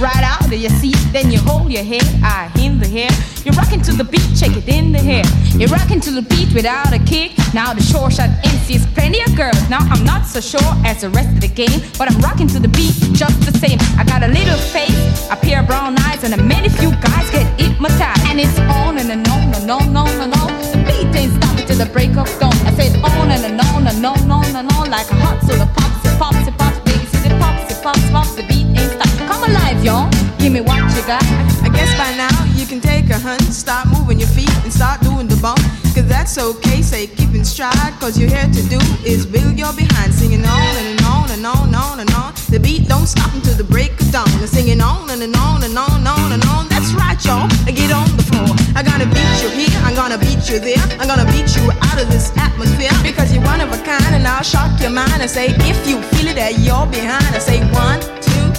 right 0.00 0.24
out 0.24 0.46
of 0.46 0.52
your 0.52 0.70
seat. 0.80 0.96
Then 1.12 1.30
you 1.30 1.38
hold 1.38 1.70
your 1.70 1.84
head, 1.84 2.04
I 2.24 2.50
in 2.58 2.80
the 2.80 2.88
hair. 2.88 3.10
You're 3.44 3.54
rocking 3.54 3.82
to 3.82 3.92
the 3.92 4.04
beat, 4.04 4.24
check 4.36 4.56
it 4.56 4.66
in 4.68 4.92
the 4.92 4.98
hair. 4.98 5.24
You're 5.60 5.68
rocking 5.68 6.00
to 6.00 6.10
the 6.10 6.22
beat 6.22 6.52
without 6.54 6.92
a 6.92 6.98
kick. 6.98 7.32
Now 7.52 7.74
the 7.74 7.82
short 7.82 8.12
shot 8.12 8.30
MC's 8.44 8.86
plenty 8.96 9.20
of 9.20 9.36
girls. 9.36 9.60
Now 9.68 9.80
I'm 9.92 10.04
not 10.04 10.26
so 10.26 10.40
sure 10.40 10.72
as 10.84 11.02
the 11.02 11.10
rest 11.10 11.30
of 11.36 11.40
the 11.40 11.48
game, 11.48 11.80
but 11.98 12.10
I'm 12.10 12.18
rocking 12.20 12.48
to 12.48 12.58
the 12.58 12.68
beat 12.68 12.96
just 13.12 13.40
the 13.44 13.52
same. 13.58 13.78
I 14.00 14.04
got 14.04 14.22
a 14.22 14.28
little 14.28 14.58
face, 14.72 15.28
a 15.30 15.36
pair 15.36 15.60
of 15.60 15.66
brown 15.66 15.96
eyes, 16.08 16.24
and 16.24 16.32
a 16.34 16.42
many 16.42 16.68
few 16.68 16.90
guys 17.04 17.28
get 17.30 17.46
hypnotized. 17.60 18.24
And 18.26 18.40
it's 18.40 18.58
on 18.72 18.96
and, 18.96 19.10
on 19.28 19.54
and 19.54 19.70
on 19.70 19.82
and 19.82 19.98
on 19.98 20.08
and 20.24 20.32
on. 20.34 20.50
The 20.72 20.80
beat 20.88 21.12
ain't 21.16 21.32
stopping 21.36 21.66
till 21.66 21.78
the 21.78 21.90
break 21.92 22.16
of 22.16 22.28
dawn. 22.40 22.56
I 22.64 22.72
said 22.72 22.96
on 23.04 23.30
and, 23.30 23.60
on 23.60 23.86
and 23.86 24.06
on 24.06 24.18
and 24.18 24.32
on 24.32 24.56
and 24.56 24.72
on 24.72 24.90
like 24.90 25.10
a 25.10 25.16
hot 25.20 25.40
soda 25.44 25.68
pops, 25.76 26.06
it 26.08 26.16
pops, 26.18 26.48
it 26.48 26.56
pops, 26.56 26.78
it 27.26 27.34
pops, 27.40 27.70
it 27.72 27.82
pops, 27.82 28.10
pops. 28.10 28.19
Y'all. 29.82 30.10
Give 30.38 30.52
me 30.52 30.60
what 30.60 30.80
you 30.96 31.02
got. 31.06 31.24
I 31.64 31.68
guess 31.72 31.92
by 31.96 32.12
now 32.16 32.32
you 32.54 32.66
can 32.66 32.80
take 32.80 33.08
a 33.10 33.18
hunt, 33.18 33.42
start 33.42 33.88
moving 33.88 34.18
your 34.18 34.28
feet 34.28 34.52
and 34.64 34.72
start 34.72 35.00
doing 35.00 35.26
the 35.28 35.36
bump. 35.36 35.60
Cause 35.94 36.06
that's 36.06 36.38
okay, 36.38 36.82
say 36.82 37.06
keep 37.06 37.34
in 37.34 37.44
stride. 37.44 37.92
Cause 38.00 38.18
you're 38.18 38.30
here 38.30 38.48
to 38.48 38.62
do 38.68 38.78
is 39.04 39.26
build 39.26 39.58
your 39.58 39.72
behind, 39.72 40.12
singing 40.14 40.44
on 40.44 40.74
and 40.80 41.00
on 41.04 41.30
and 41.30 41.44
on 41.46 41.66
and 41.66 41.76
on 41.76 42.00
and 42.00 42.10
on. 42.14 42.32
The 42.48 42.60
beat 42.60 42.88
don't 42.88 43.06
stop 43.06 43.32
until 43.34 43.54
the 43.54 43.64
break 43.64 43.92
of 44.00 44.10
dawn. 44.12 44.28
They're 44.38 44.46
singing 44.46 44.80
on 44.80 45.10
and, 45.10 45.22
and 45.22 45.36
on 45.36 45.62
and 45.62 45.76
on 45.76 45.98
and 45.98 46.08
on 46.08 46.32
and 46.32 46.44
on. 46.46 46.68
That's 46.68 46.92
right, 46.92 47.18
y'all. 47.24 47.48
Get 47.66 47.92
on 47.92 48.08
the 48.16 48.24
floor. 48.24 48.52
I'm 48.76 48.84
gonna 48.84 49.08
beat 49.08 49.34
you 49.42 49.50
here, 49.50 49.76
I'm 49.84 49.94
gonna 49.94 50.18
beat 50.18 50.48
you 50.48 50.58
there. 50.60 50.84
I'm 51.00 51.08
gonna 51.08 51.28
beat 51.32 51.56
you 51.56 51.64
out 51.88 52.00
of 52.00 52.08
this 52.10 52.32
atmosphere. 52.36 52.92
Because 53.02 53.32
you're 53.32 53.44
one 53.44 53.60
of 53.60 53.72
a 53.72 53.78
kind 53.84 54.14
and 54.14 54.26
I'll 54.26 54.42
shock 54.42 54.80
your 54.80 54.90
mind 54.90 55.20
and 55.20 55.30
say, 55.30 55.48
if 55.68 55.86
you 55.88 56.00
feel 56.12 56.28
it 56.28 56.36
that 56.36 56.58
you're 56.60 56.86
behind, 56.86 57.24
I 57.34 57.38
say 57.38 57.60
one, 57.72 58.00
two. 58.20 58.49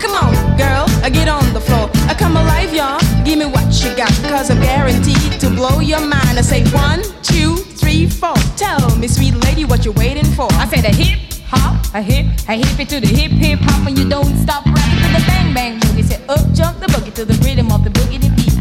Come 0.00 0.14
on, 0.14 0.32
girl, 0.56 0.86
get 1.10 1.28
on 1.28 1.52
the 1.52 1.60
floor. 1.60 1.90
I 2.08 2.14
come 2.14 2.36
alive, 2.36 2.72
y'all. 2.74 3.00
Give 3.24 3.38
me 3.38 3.46
what 3.46 3.68
you 3.82 3.94
got, 3.96 4.12
cause 4.30 4.50
I'm 4.50 4.60
guaranteed 4.60 5.40
to 5.40 5.48
blow 5.50 5.80
your 5.80 6.00
mind. 6.00 6.38
I 6.38 6.42
say 6.42 6.64
one, 6.70 7.02
two, 7.22 7.56
three, 7.56 8.08
four. 8.08 8.34
Tell 8.56 8.96
me, 8.96 9.08
sweet 9.08 9.34
lady, 9.44 9.64
what 9.64 9.84
you 9.84 9.92
waiting 9.92 10.24
for. 10.24 10.48
I 10.52 10.66
said 10.68 10.84
a 10.84 10.94
hip 10.94 11.18
hop, 11.46 11.94
a 11.94 12.02
hip, 12.02 12.26
a 12.48 12.54
hip 12.54 12.80
it 12.80 12.88
to 12.90 13.00
the 13.00 13.06
hip 13.06 13.32
hip 13.32 13.60
hop, 13.62 13.86
and 13.86 13.98
you 13.98 14.08
don't 14.08 14.36
stop 14.38 14.64
rocking 14.66 15.00
to 15.02 15.08
the 15.16 15.24
bang 15.26 15.54
bang 15.54 15.80
boogie. 15.80 16.04
Say 16.04 16.20
up 16.28 16.44
jump 16.52 16.78
the 16.80 16.86
boogie 16.86 17.14
to 17.14 17.24
the 17.24 17.34
rhythm 17.44 17.72
of 17.72 17.84
the 17.84 17.90
boogie 17.90 18.20
beat. 18.20 18.55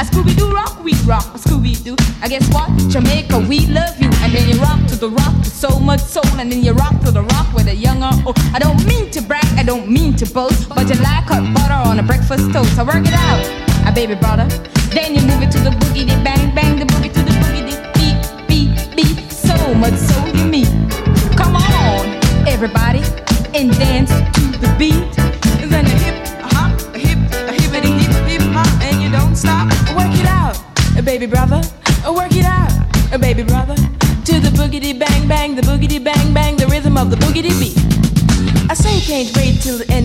A 0.00 0.02
Scooby 0.02 0.34
Doo 0.34 0.50
rock, 0.50 0.82
we 0.82 0.94
rock, 1.04 1.26
Scooby 1.36 1.76
Doo. 1.84 1.94
I 2.22 2.28
guess 2.28 2.48
what? 2.54 2.70
Jamaica, 2.88 3.38
we 3.38 3.66
love 3.66 4.00
you. 4.00 4.08
And 4.24 4.32
then 4.32 4.48
you 4.48 4.58
rock 4.58 4.80
to 4.88 4.96
the 4.96 5.10
rock 5.10 5.44
so 5.44 5.78
much 5.78 6.00
soul, 6.00 6.24
and 6.40 6.50
then 6.50 6.64
you 6.64 6.72
rock 6.72 6.98
to 7.04 7.10
the 7.10 7.20
rock 7.20 7.52
with 7.52 7.68
a 7.68 7.74
young 7.74 8.02
or 8.02 8.14
old. 8.24 8.38
I 8.54 8.58
don't 8.60 8.82
mean 8.86 9.10
to 9.10 9.20
brag, 9.20 9.44
I 9.58 9.62
don't 9.62 9.90
mean 9.90 10.16
to 10.16 10.24
boast, 10.32 10.70
but 10.70 10.88
you 10.88 10.94
like 11.02 11.28
hot 11.28 11.44
butter 11.52 11.74
on 11.74 11.98
a 11.98 12.02
breakfast 12.02 12.50
toast. 12.50 12.78
I 12.78 12.82
work 12.82 13.04
it 13.04 13.12
out, 13.12 13.44
a 13.86 13.92
baby 13.92 14.14
brother. 14.14 14.48
Then 14.88 15.14
you 15.14 15.20
move 15.20 15.42
it 15.42 15.52
to 15.52 15.58
the 15.58 15.68
boogie, 15.68 16.08
the 16.08 16.16
bang 16.24 16.39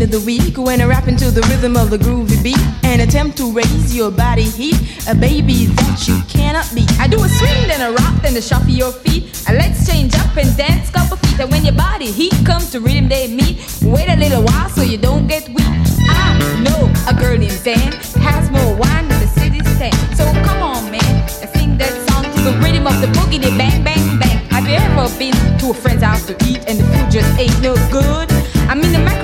of 0.05 0.11
the 0.11 0.19
week 0.21 0.57
when 0.57 0.81
I 0.81 0.85
rap 0.85 1.07
into 1.07 1.31
the 1.31 1.41
rhythm 1.49 1.75
of 1.75 1.89
the 1.89 1.97
groovy 1.97 2.41
beat 2.43 2.61
and 2.83 3.01
attempt 3.01 3.37
to 3.37 3.51
raise 3.51 3.95
your 3.95 4.11
body 4.11 4.43
heat, 4.43 4.77
a 5.07 5.15
baby 5.15 5.65
that 5.65 6.07
you 6.07 6.21
cannot 6.29 6.69
beat. 6.75 6.91
I 6.99 7.07
do 7.07 7.17
a 7.23 7.27
swing, 7.27 7.67
then 7.67 7.81
a 7.81 7.91
rock, 7.91 8.21
then 8.21 8.37
a 8.37 8.41
shuffle 8.41 8.69
your 8.69 8.91
feet. 8.91 9.23
And 9.47 9.57
let's 9.57 9.89
change 9.89 10.13
up 10.15 10.35
and 10.37 10.49
dance 10.57 10.91
couple 10.91 11.17
feet. 11.17 11.39
And 11.39 11.51
when 11.51 11.65
your 11.65 11.73
body 11.73 12.11
heat 12.11 12.33
comes 12.45 12.71
to 12.71 12.79
rhythm 12.79 13.09
they 13.09 13.27
meet, 13.27 13.57
wait 13.81 14.07
a 14.07 14.15
little 14.15 14.43
while 14.43 14.69
so 14.69 14.81
you 14.83 14.97
don't 14.97 15.27
get 15.27 15.47
weak. 15.49 15.75
I 16.09 16.61
know 16.61 16.81
a 17.09 17.13
girl 17.19 17.37
named 17.37 17.61
Dan 17.63 17.91
has 18.21 18.51
more 18.51 18.75
wine 18.75 19.07
than 19.07 19.19
the 19.21 19.27
city 19.27 19.59
stand. 19.75 19.97
So 20.15 20.23
come 20.45 20.61
on, 20.61 20.91
man, 20.91 21.13
and 21.41 21.49
sing 21.57 21.77
that 21.77 21.93
song 22.09 22.23
to 22.23 22.39
the 22.41 22.53
rhythm 22.61 22.85
of 22.85 23.01
the 23.01 23.07
boogie, 23.17 23.41
bang, 23.57 23.83
bang, 23.83 24.19
bang. 24.19 24.37
Have 24.53 24.67
you 24.67 24.75
ever 24.75 25.09
been 25.17 25.33
to 25.59 25.71
a 25.71 25.73
friend's 25.73 26.03
house 26.03 26.25
to 26.27 26.33
eat 26.45 26.61
and 26.67 26.79
the 26.79 26.85
food 26.93 27.11
just 27.11 27.39
ain't 27.39 27.59
no 27.61 27.73
good? 27.89 28.29
I 28.69 28.73
mean 28.73 28.91
the 28.91 29.14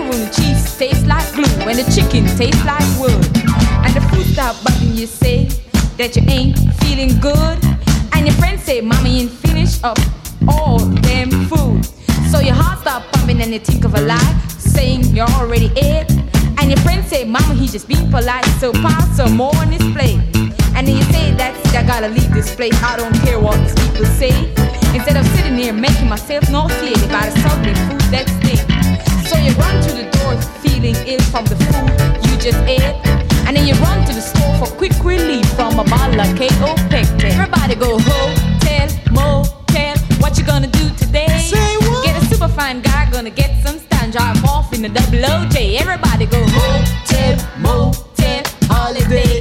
tastes 0.81 1.05
like 1.05 1.31
glue 1.35 1.45
and 1.69 1.77
the 1.77 1.85
chicken 1.93 2.25
tastes 2.37 2.65
like 2.65 2.81
wood. 2.99 3.13
And 3.85 3.93
the 3.93 4.01
food 4.09 4.25
stop 4.33 4.55
button 4.63 4.95
you 4.95 5.05
say 5.05 5.45
that 5.99 6.15
you 6.15 6.23
ain't 6.27 6.57
feeling 6.81 7.19
good. 7.19 7.57
And 8.13 8.25
your 8.25 8.35
friends 8.37 8.63
say, 8.63 8.81
Mommy 8.81 9.21
ain't 9.21 9.31
finished 9.31 9.83
up 9.83 9.99
all 10.47 10.79
damn 11.05 11.29
food. 11.45 11.85
So 12.31 12.39
your 12.39 12.55
heart 12.55 12.79
stop 12.79 13.03
pumping 13.11 13.41
and 13.41 13.53
you 13.53 13.59
think 13.59 13.85
of 13.85 13.93
a 13.93 14.01
lie, 14.01 14.33
saying 14.57 15.03
you're 15.15 15.29
already 15.37 15.71
ate. 15.77 16.09
And 16.57 16.71
your 16.71 16.79
friends 16.79 17.09
say, 17.09 17.25
Mama, 17.25 17.53
he 17.53 17.67
just 17.67 17.87
being 17.87 18.09
polite, 18.09 18.45
so 18.59 18.73
pass 18.73 19.17
some 19.17 19.37
more 19.37 19.55
on 19.57 19.71
his 19.71 19.85
plate. 19.93 20.19
And 20.73 20.87
then 20.87 20.97
you 20.97 21.03
say, 21.13 21.31
That's 21.35 21.61
I 21.75 21.85
gotta 21.85 22.07
leave 22.07 22.33
this 22.33 22.55
place. 22.55 22.73
I 22.81 22.97
don't 22.97 23.13
care 23.21 23.39
what 23.39 23.55
these 23.61 23.75
people 23.85 24.05
say. 24.05 24.33
Instead 24.95 25.15
of 25.15 25.27
sitting 25.37 25.57
here 25.57 25.73
making 25.73 26.09
myself 26.09 26.49
nauseated 26.49 27.07
by 27.11 27.29
the 27.29 27.39
soggy 27.41 27.75
food 27.85 28.01
that's 28.09 28.31
stinks. 28.37 29.10
So 29.41 29.47
you 29.47 29.53
run 29.55 29.81
to 29.81 29.91
the 29.95 30.07
door 30.17 30.39
feeling 30.61 30.93
ill 31.07 31.19
from 31.33 31.45
the 31.45 31.55
food 31.55 32.29
you 32.29 32.37
just 32.37 32.59
ate. 32.69 32.83
And 33.47 33.57
then 33.57 33.65
you 33.65 33.73
run 33.81 34.05
to 34.05 34.13
the 34.13 34.21
store 34.21 34.53
for 34.59 34.67
quick 34.75 34.93
relief 35.03 35.47
from 35.55 35.79
a 35.79 35.83
bottle 35.83 36.21
of 36.21 36.29
KO 36.37 36.75
Pectin. 36.89 37.31
Everybody 37.31 37.73
go 37.73 37.97
hotel, 37.97 38.87
motel. 39.09 39.97
What 40.19 40.37
you 40.37 40.45
gonna 40.45 40.67
do 40.67 40.87
today? 40.95 41.25
Say 41.49 41.77
what? 41.77 42.05
Get 42.05 42.21
a 42.21 42.25
super 42.27 42.49
fine 42.49 42.81
guy, 42.81 43.09
gonna 43.09 43.31
get 43.31 43.65
some 43.65 43.79
stand, 43.79 44.13
drive 44.13 44.45
off 44.45 44.73
in 44.73 44.83
the 44.83 44.89
double 44.89 45.17
OJ. 45.17 45.79
Everybody 45.81 46.27
go 46.27 46.45
hotel, 46.45 47.33
motel, 47.57 48.43
holiday 48.69 49.40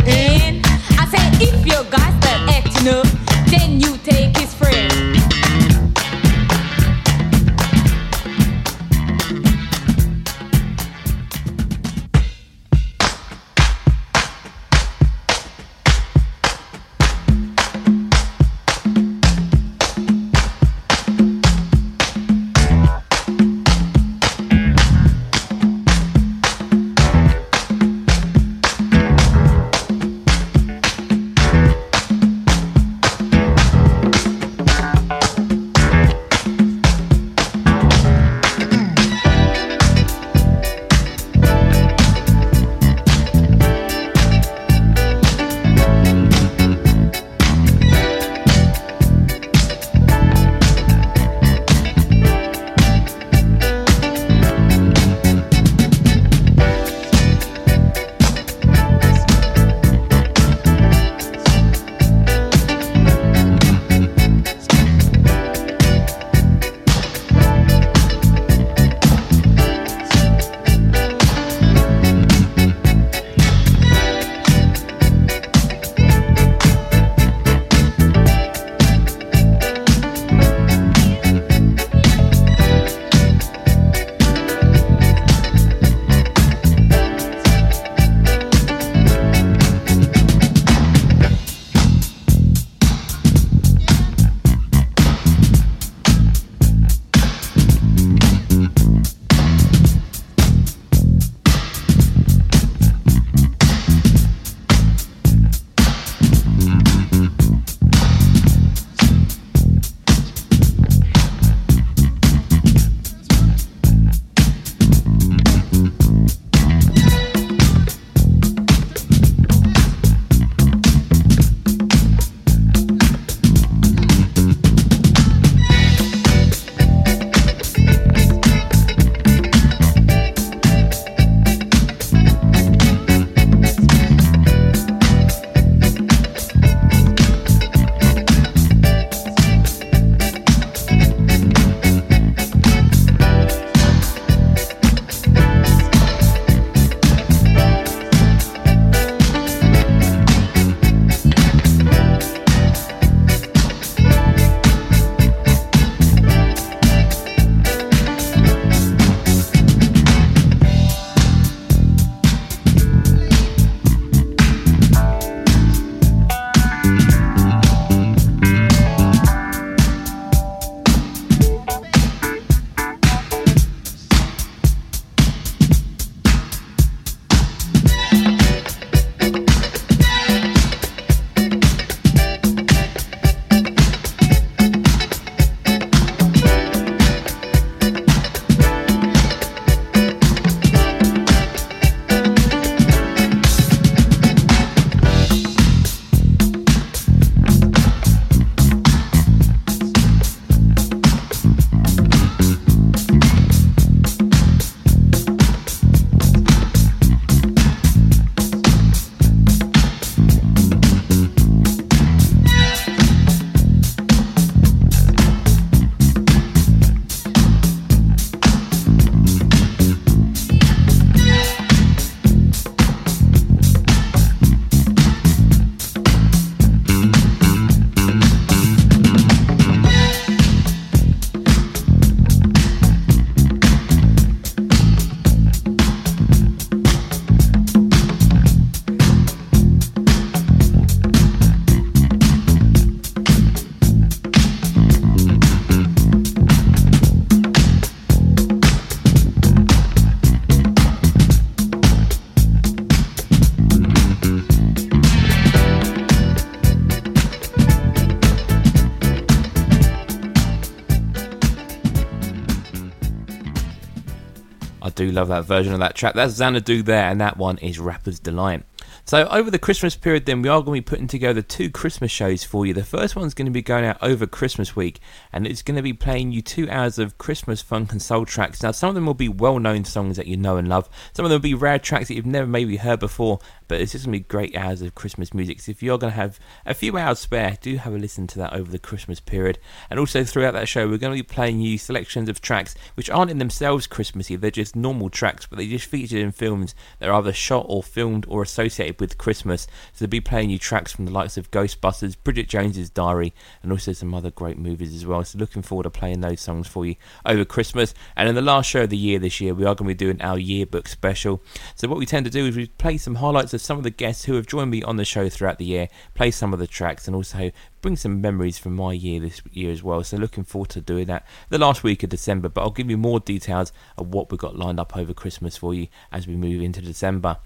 love 265.12 265.28
that 265.28 265.44
version 265.44 265.72
of 265.72 265.80
that 265.80 265.94
track. 265.94 266.14
That's 266.14 266.34
Xanadu 266.34 266.82
there, 266.82 267.08
and 267.08 267.20
that 267.20 267.36
one 267.36 267.58
is 267.58 267.78
Rapper's 267.78 268.18
Delight. 268.18 268.64
So 269.10 269.26
over 269.26 269.50
the 269.50 269.58
Christmas 269.58 269.96
period, 269.96 270.26
then 270.26 270.40
we 270.40 270.48
are 270.48 270.62
going 270.62 270.80
to 270.80 270.86
be 270.86 270.88
putting 270.88 271.08
together 271.08 271.42
two 271.42 271.68
Christmas 271.68 272.12
shows 272.12 272.44
for 272.44 272.64
you. 272.64 272.72
The 272.72 272.84
first 272.84 273.16
one's 273.16 273.34
going 273.34 273.46
to 273.46 273.50
be 273.50 273.60
going 273.60 273.84
out 273.84 274.00
over 274.00 274.24
Christmas 274.24 274.76
week, 274.76 275.00
and 275.32 275.48
it's 275.48 275.62
going 275.62 275.74
to 275.74 275.82
be 275.82 275.92
playing 275.92 276.30
you 276.30 276.42
two 276.42 276.70
hours 276.70 276.96
of 276.96 277.18
Christmas 277.18 277.60
funk 277.60 277.90
and 277.90 278.00
soul 278.00 278.24
tracks. 278.24 278.62
Now, 278.62 278.70
some 278.70 278.88
of 278.88 278.94
them 278.94 279.06
will 279.06 279.14
be 279.14 279.28
well-known 279.28 279.84
songs 279.84 280.16
that 280.16 280.28
you 280.28 280.36
know 280.36 280.58
and 280.58 280.68
love. 280.68 280.88
Some 281.12 281.24
of 281.24 281.30
them 281.30 281.38
will 281.38 281.42
be 281.42 281.54
rare 281.54 281.80
tracks 281.80 282.06
that 282.06 282.14
you've 282.14 282.24
never 282.24 282.46
maybe 282.46 282.76
heard 282.76 283.00
before, 283.00 283.40
but 283.66 283.80
it's 283.80 283.90
just 283.90 284.04
going 284.04 284.12
to 284.12 284.20
be 284.20 284.28
great 284.28 284.56
hours 284.56 284.80
of 284.80 284.94
Christmas 284.94 285.34
music. 285.34 285.60
So 285.60 285.70
if 285.70 285.82
you're 285.82 285.98
going 285.98 286.12
to 286.12 286.16
have 286.16 286.38
a 286.64 286.72
few 286.72 286.96
hours 286.96 287.18
spare, 287.18 287.58
do 287.60 287.78
have 287.78 287.92
a 287.92 287.98
listen 287.98 288.28
to 288.28 288.38
that 288.38 288.52
over 288.52 288.70
the 288.70 288.78
Christmas 288.78 289.18
period. 289.18 289.58
And 289.90 289.98
also 289.98 290.22
throughout 290.22 290.54
that 290.54 290.68
show, 290.68 290.88
we're 290.88 290.98
going 290.98 291.16
to 291.16 291.24
be 291.24 291.34
playing 291.34 291.60
you 291.60 291.78
selections 291.78 292.28
of 292.28 292.40
tracks 292.40 292.76
which 292.94 293.10
aren't 293.10 293.32
in 293.32 293.38
themselves 293.38 293.88
Christmassy. 293.88 294.36
They're 294.36 294.52
just 294.52 294.76
normal 294.76 295.10
tracks, 295.10 295.46
but 295.46 295.58
they 295.58 295.66
just 295.66 295.86
featured 295.86 296.20
in 296.20 296.30
films 296.30 296.76
that 297.00 297.08
are 297.08 297.14
either 297.14 297.32
shot 297.32 297.66
or 297.68 297.82
filmed 297.82 298.24
or 298.28 298.42
associated 298.42 298.99
with 299.00 299.18
Christmas. 299.18 299.66
So 299.92 300.04
they'll 300.04 300.10
be 300.10 300.20
playing 300.20 300.50
you 300.50 300.58
tracks 300.58 300.92
from 300.92 301.06
the 301.06 301.12
likes 301.12 301.36
of 301.36 301.50
Ghostbusters, 301.50 302.16
Bridget 302.22 302.48
Jones's 302.48 302.90
Diary, 302.90 303.32
and 303.62 303.72
also 303.72 303.92
some 303.92 304.14
other 304.14 304.30
great 304.30 304.58
movies 304.58 304.94
as 304.94 305.06
well. 305.06 305.24
So 305.24 305.38
looking 305.38 305.62
forward 305.62 305.84
to 305.84 305.90
playing 305.90 306.20
those 306.20 306.40
songs 306.40 306.68
for 306.68 306.86
you 306.86 306.96
over 307.24 307.44
Christmas. 307.44 307.94
And 308.16 308.28
in 308.28 308.34
the 308.34 308.42
last 308.42 308.68
show 308.68 308.82
of 308.82 308.90
the 308.90 308.96
year 308.96 309.18
this 309.18 309.40
year, 309.40 309.54
we 309.54 309.64
are 309.64 309.74
going 309.74 309.88
to 309.88 309.94
be 309.94 309.94
doing 309.94 310.20
our 310.20 310.38
yearbook 310.38 310.88
special. 310.88 311.42
So 311.74 311.88
what 311.88 311.98
we 311.98 312.06
tend 312.06 312.26
to 312.26 312.30
do 312.30 312.46
is 312.46 312.56
we 312.56 312.66
play 312.66 312.96
some 312.98 313.16
highlights 313.16 313.54
of 313.54 313.60
some 313.60 313.78
of 313.78 313.84
the 313.84 313.90
guests 313.90 314.24
who 314.24 314.34
have 314.34 314.46
joined 314.46 314.70
me 314.70 314.82
on 314.82 314.96
the 314.96 315.04
show 315.04 315.28
throughout 315.28 315.58
the 315.58 315.64
year, 315.64 315.88
play 316.14 316.30
some 316.30 316.52
of 316.52 316.58
the 316.58 316.66
tracks, 316.66 317.06
and 317.06 317.16
also 317.16 317.50
bring 317.80 317.96
some 317.96 318.20
memories 318.20 318.58
from 318.58 318.76
my 318.76 318.92
year 318.92 319.20
this 319.20 319.40
year 319.52 319.72
as 319.72 319.82
well. 319.82 320.04
So 320.04 320.16
looking 320.16 320.44
forward 320.44 320.70
to 320.70 320.80
doing 320.80 321.06
that 321.06 321.26
the 321.48 321.58
last 321.58 321.82
week 321.82 322.02
of 322.02 322.10
December. 322.10 322.48
But 322.48 322.62
I'll 322.62 322.70
give 322.70 322.90
you 322.90 322.98
more 322.98 323.20
details 323.20 323.72
of 323.96 324.12
what 324.12 324.30
we've 324.30 324.38
got 324.38 324.56
lined 324.56 324.78
up 324.78 324.96
over 324.96 325.14
Christmas 325.14 325.56
for 325.56 325.74
you 325.74 325.88
as 326.12 326.26
we 326.26 326.36
move 326.36 326.62
into 326.62 326.80
December. 326.82 327.38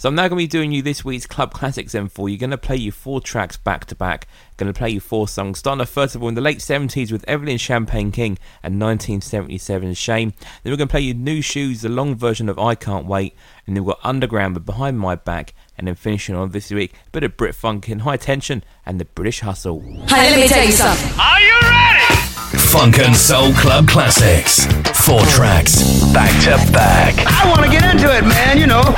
So 0.00 0.08
I'm 0.08 0.14
now 0.14 0.28
going 0.28 0.38
to 0.38 0.44
be 0.44 0.46
doing 0.46 0.70
you 0.70 0.80
this 0.80 1.04
week's 1.04 1.26
Club 1.26 1.52
Classics 1.52 1.92
M4. 1.92 2.30
You're 2.30 2.38
Going 2.38 2.50
to 2.50 2.56
play 2.56 2.76
you 2.76 2.92
four 2.92 3.20
tracks 3.20 3.56
back 3.56 3.84
to 3.86 3.96
back. 3.96 4.28
Going 4.56 4.72
to 4.72 4.78
play 4.78 4.90
you 4.90 5.00
four 5.00 5.26
songs. 5.26 5.58
Starting 5.58 5.80
off 5.80 5.88
first 5.88 6.14
of 6.14 6.22
all 6.22 6.28
in 6.28 6.36
the 6.36 6.40
late 6.40 6.58
70s 6.58 7.10
with 7.10 7.28
Evelyn 7.28 7.58
Champagne 7.58 8.12
King 8.12 8.38
and 8.62 8.80
1977's 8.80 9.98
Shame. 9.98 10.34
Then 10.62 10.70
we're 10.70 10.76
going 10.76 10.86
to 10.86 10.92
play 10.92 11.00
you 11.00 11.14
Nu 11.14 11.40
Shooz, 11.40 11.80
the 11.80 11.88
long 11.88 12.14
version 12.14 12.48
of 12.48 12.60
I 12.60 12.76
Can't 12.76 13.06
Wait. 13.06 13.34
And 13.66 13.74
then 13.74 13.82
we've 13.82 13.92
got 13.92 14.06
Underground 14.06 14.54
with 14.54 14.64
Behind 14.64 15.00
My 15.00 15.16
Back. 15.16 15.52
And 15.76 15.88
then 15.88 15.96
finishing 15.96 16.36
on 16.36 16.50
this 16.50 16.70
week, 16.70 16.92
a 17.08 17.10
bit 17.10 17.24
of 17.24 17.36
Brit 17.36 17.56
Funk 17.56 17.88
in 17.88 17.98
High 18.00 18.18
Tension 18.18 18.62
and 18.86 19.00
the 19.00 19.04
British 19.04 19.40
Hustle. 19.40 19.80
Hey, 20.06 20.30
let 20.30 20.38
me 20.38 20.46
tell 20.46 20.64
you 20.64 20.70
something. 20.70 21.18
Are 21.18 21.40
you 21.40 21.54
ready? 21.62 22.14
Funk 22.70 23.00
and 23.00 23.16
Soul 23.16 23.52
Club 23.54 23.88
Classics. 23.88 24.64
Four 25.04 25.22
tracks, 25.22 25.82
back 26.12 26.30
to 26.44 26.72
back. 26.72 27.14
I 27.18 27.50
want 27.50 27.64
to 27.64 27.68
get 27.68 27.82
into 27.82 28.16
it, 28.16 28.22
man, 28.22 28.58
you 28.58 28.68
know. 28.68 28.94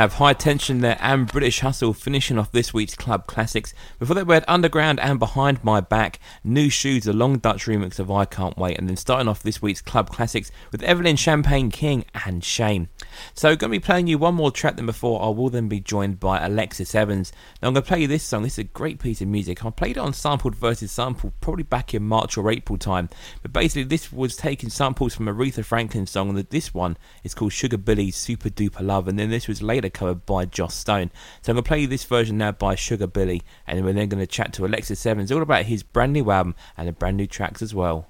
Have 0.00 0.14
Hi 0.14 0.32
Tension 0.32 0.80
there 0.80 0.96
and 0.98 1.30
British 1.30 1.60
Hustle 1.60 1.92
finishing 1.92 2.38
off 2.38 2.50
this 2.52 2.72
week's 2.72 2.94
Club 2.94 3.26
Classics. 3.26 3.74
Before 3.98 4.14
that, 4.14 4.26
we 4.26 4.32
had 4.32 4.46
Underground 4.48 4.98
and 4.98 5.18
Behind 5.18 5.62
My 5.62 5.82
Back, 5.82 6.18
Nu 6.42 6.68
Shooz, 6.68 7.06
a 7.06 7.12
long 7.12 7.36
Dutch 7.36 7.66
remix 7.66 7.98
of 7.98 8.10
I 8.10 8.24
Can't 8.24 8.56
Wait, 8.56 8.78
and 8.78 8.88
then 8.88 8.96
starting 8.96 9.28
off 9.28 9.42
this 9.42 9.60
week's 9.60 9.82
Club 9.82 10.08
Classics 10.08 10.50
with 10.72 10.82
Evelyn 10.84 11.16
Champagne 11.16 11.70
King 11.70 12.06
and 12.24 12.42
Shame. 12.42 12.88
So, 13.34 13.50
I'm 13.50 13.56
going 13.56 13.72
to 13.72 13.78
be 13.78 13.84
playing 13.84 14.06
you 14.06 14.18
one 14.18 14.34
more 14.34 14.50
track 14.50 14.76
than 14.76 14.86
before. 14.86 15.22
I 15.22 15.28
will 15.28 15.50
then 15.50 15.68
be 15.68 15.80
joined 15.80 16.20
by 16.20 16.38
Alexis 16.40 16.94
Evans. 16.94 17.32
Now, 17.62 17.68
I'm 17.68 17.74
going 17.74 17.82
to 17.82 17.88
play 17.88 18.00
you 18.00 18.06
this 18.06 18.22
song. 18.22 18.42
This 18.42 18.54
is 18.54 18.58
a 18.58 18.64
great 18.64 18.98
piece 18.98 19.20
of 19.20 19.28
music. 19.28 19.64
I 19.64 19.70
played 19.70 19.96
it 19.96 20.00
on 20.00 20.12
Sampled 20.12 20.54
versus 20.54 20.92
Sampled 20.92 21.32
probably 21.40 21.62
back 21.62 21.94
in 21.94 22.02
March 22.02 22.36
or 22.36 22.50
April 22.50 22.78
time. 22.78 23.08
But 23.42 23.52
basically, 23.52 23.84
this 23.84 24.12
was 24.12 24.36
taking 24.36 24.68
samples 24.70 25.14
from 25.14 25.26
Aretha 25.26 25.64
Franklin's 25.64 26.10
song, 26.10 26.30
and 26.30 26.38
this 26.50 26.74
one 26.74 26.96
is 27.24 27.34
called 27.34 27.52
Sugar 27.52 27.78
Billy's 27.78 28.16
Super 28.16 28.50
Duper 28.50 28.82
Love, 28.82 29.08
and 29.08 29.18
then 29.18 29.30
this 29.30 29.48
was 29.48 29.62
later 29.62 29.88
covered 29.88 30.26
by 30.26 30.44
Joss 30.44 30.74
Stone. 30.74 31.10
So 31.42 31.52
I'm 31.52 31.54
going 31.54 31.64
to 31.64 31.68
play 31.68 31.80
you 31.80 31.86
this 31.86 32.04
version 32.04 32.38
now 32.38 32.52
by 32.52 32.74
Sugar 32.74 33.06
Billy, 33.06 33.42
and 33.66 33.84
we're 33.84 33.92
then 33.92 34.08
going 34.08 34.22
to 34.22 34.26
chat 34.26 34.52
to 34.54 34.66
Alexis 34.66 35.06
Evans 35.06 35.32
all 35.32 35.42
about 35.42 35.64
his 35.64 35.82
brand 35.82 36.12
new 36.12 36.30
album 36.30 36.54
and 36.76 36.88
the 36.88 36.92
brand 36.92 37.16
new 37.16 37.26
tracks 37.26 37.62
as 37.62 37.74
well. 37.74 38.09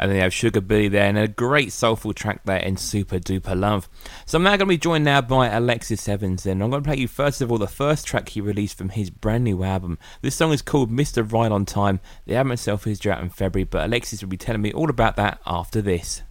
And 0.00 0.10
then 0.10 0.16
you 0.16 0.22
have 0.22 0.32
Sugar 0.32 0.62
Billy 0.62 0.88
there, 0.88 1.04
and 1.04 1.18
a 1.18 1.28
great 1.28 1.72
soulful 1.72 2.14
track 2.14 2.40
there 2.46 2.56
in 2.56 2.78
Super 2.78 3.18
Duper 3.18 3.54
Love. 3.54 3.86
So 4.24 4.38
I'm 4.38 4.42
now 4.42 4.52
going 4.52 4.60
to 4.60 4.66
be 4.66 4.78
joined 4.78 5.04
now 5.04 5.20
by 5.20 5.48
Alexis 5.48 6.08
Evans, 6.08 6.46
and 6.46 6.62
I'm 6.62 6.70
going 6.70 6.82
to 6.82 6.88
play 6.88 6.96
you 6.96 7.06
first 7.06 7.42
of 7.42 7.52
all 7.52 7.58
the 7.58 7.66
first 7.66 8.06
track 8.06 8.30
he 8.30 8.40
released 8.40 8.78
from 8.78 8.88
his 8.88 9.10
brand 9.10 9.44
new 9.44 9.62
album. 9.62 9.98
This 10.22 10.34
song 10.34 10.52
is 10.52 10.62
called 10.62 10.90
Mr. 10.90 11.30
Right 11.30 11.52
on 11.52 11.66
Time. 11.66 12.00
The 12.24 12.36
album 12.36 12.52
itself 12.52 12.86
is 12.86 12.98
due 12.98 13.10
out 13.10 13.20
in 13.20 13.28
February, 13.28 13.64
but 13.64 13.84
Alexis 13.84 14.22
will 14.22 14.30
be 14.30 14.38
telling 14.38 14.62
me 14.62 14.72
all 14.72 14.88
about 14.88 15.16
that 15.16 15.38
after 15.44 15.82
this. 15.82 16.22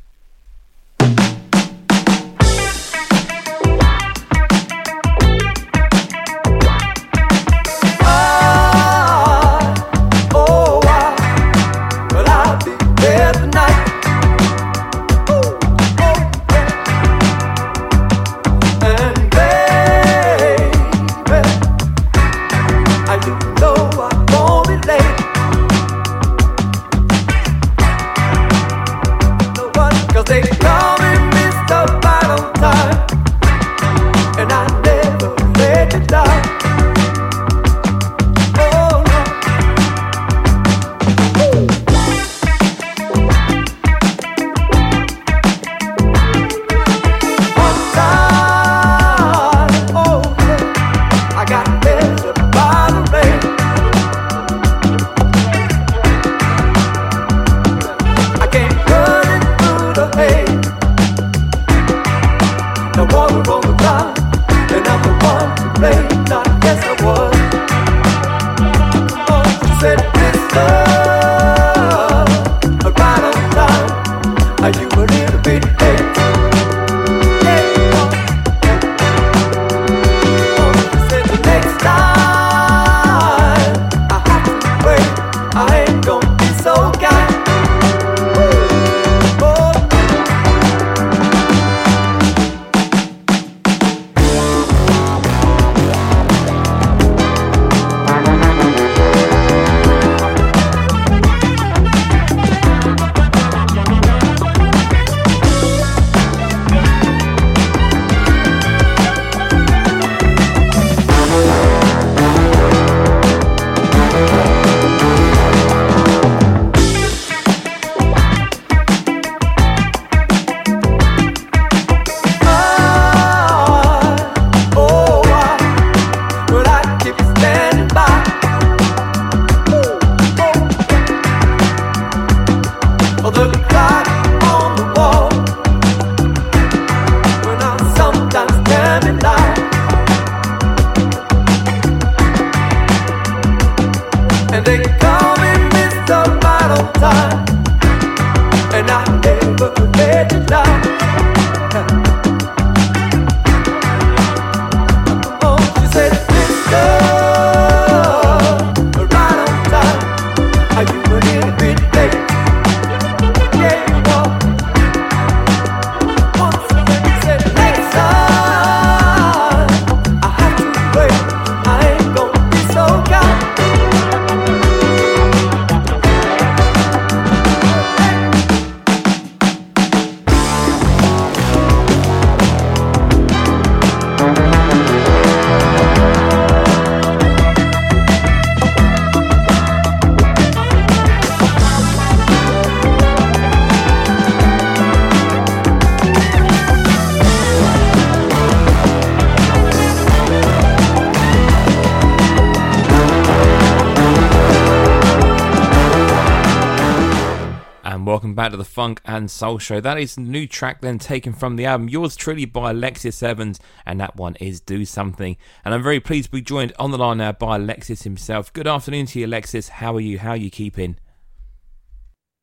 Welcome 208.29 208.35
back 208.35 208.51
to 208.51 208.57
the 208.57 208.63
Funk 208.63 209.01
and 209.05 209.31
Soul 209.31 209.57
Show. 209.57 209.81
That 209.81 209.97
is 209.97 210.15
a 210.15 210.21
new 210.21 210.45
track 210.45 210.81
then 210.81 210.99
taken 210.99 211.33
from 211.33 211.55
the 211.55 211.65
album 211.65 211.89
Yours 211.89 212.15
Truly 212.15 212.45
by 212.45 212.69
Alexis 212.69 213.23
Evans, 213.23 213.59
and 213.87 213.99
that 213.99 214.17
one 214.17 214.35
is 214.35 214.61
Do 214.61 214.85
Something. 214.85 215.35
And 215.65 215.73
I'm 215.73 215.81
very 215.81 215.99
pleased 215.99 216.25
to 216.25 216.33
be 216.33 216.41
joined 216.43 216.71
on 216.77 216.91
the 216.91 216.99
line 216.99 217.17
now 217.17 217.31
by 217.31 217.55
Alexis 217.55 218.03
himself. 218.03 218.53
Good 218.53 218.67
afternoon 218.67 219.07
to 219.07 219.19
you, 219.19 219.25
Alexis. 219.25 219.69
How 219.69 219.95
are 219.95 219.99
you? 219.99 220.19
How 220.19 220.31
are 220.31 220.37
you 220.37 220.51
keeping? 220.51 220.97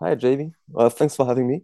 Hi, 0.01 0.17
Jamie. 0.17 0.55
Uh, 0.75 0.89
thanks 0.89 1.15
for 1.15 1.25
having 1.25 1.47
me. 1.47 1.63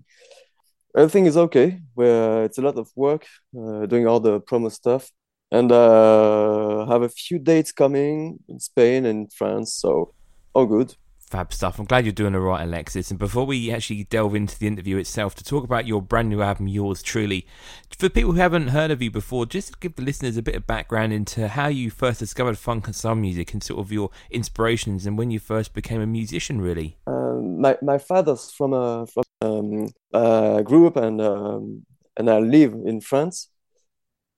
Everything 0.97 1.27
is 1.27 1.37
okay. 1.37 1.81
We're, 1.97 2.45
it's 2.45 2.59
a 2.59 2.63
lot 2.63 2.79
of 2.79 2.91
work 2.95 3.27
uh, 3.59 3.87
doing 3.87 4.07
all 4.07 4.21
the 4.21 4.41
promo 4.41 4.71
stuff, 4.71 5.11
and 5.51 5.73
uh, 5.73 6.87
have 6.87 7.03
a 7.03 7.09
few 7.09 7.41
dates 7.41 7.73
coming 7.73 8.39
in 8.49 8.61
Spain 8.61 9.05
and 9.05 9.33
France. 9.33 9.75
So 9.75 10.15
all 10.55 10.67
good. 10.67 10.95
Fab 11.33 11.51
stuff. 11.51 11.79
I'm 11.79 11.87
glad 11.87 12.05
you're 12.05 12.13
doing 12.13 12.35
all 12.35 12.43
right, 12.43 12.63
Alexis. 12.63 13.11
And 13.11 13.19
before 13.19 13.47
we 13.47 13.73
actually 13.73 14.05
delve 14.05 14.35
into 14.35 14.59
the 14.59 14.67
interview 14.67 14.99
itself, 14.99 15.35
to 15.37 15.43
talk 15.43 15.65
about 15.65 15.87
your 15.87 16.03
brand 16.03 16.29
new 16.29 16.43
album, 16.43 16.69
Yours 16.69 17.03
Truly, 17.03 17.47
for 17.89 18.11
people 18.11 18.33
who 18.33 18.39
haven't 18.39 18.69
heard 18.69 18.91
of 18.91 19.01
you 19.01 19.11
before, 19.11 19.47
just 19.47 19.81
give 19.81 19.97
the 19.97 20.03
listeners 20.03 20.37
a 20.37 20.43
bit 20.43 20.55
of 20.55 20.67
background 20.67 21.15
into 21.15 21.49
how 21.49 21.69
you 21.69 21.89
first 21.89 22.19
discovered 22.19 22.59
funk 22.59 22.87
and 22.87 22.95
soul 22.95 23.15
music 23.15 23.55
and 23.55 23.63
sort 23.63 23.81
of 23.81 23.91
your 23.91 24.11
inspirations 24.31 25.07
and 25.07 25.17
when 25.17 25.31
you 25.31 25.39
first 25.39 25.73
became 25.73 26.03
a 26.03 26.07
musician, 26.07 26.61
really. 26.61 26.99
Um, 27.07 27.63
my 27.63 27.79
my 27.81 27.97
father's 27.97 28.51
from 28.51 28.75
a 28.75 29.07
from 29.07 29.25
um, 29.41 29.89
a 30.13 30.63
group 30.63 30.97
and 30.97 31.19
um, 31.23 31.87
and 32.15 32.29
I 32.29 32.41
live 32.41 32.75
in 32.75 33.01
France, 33.01 33.49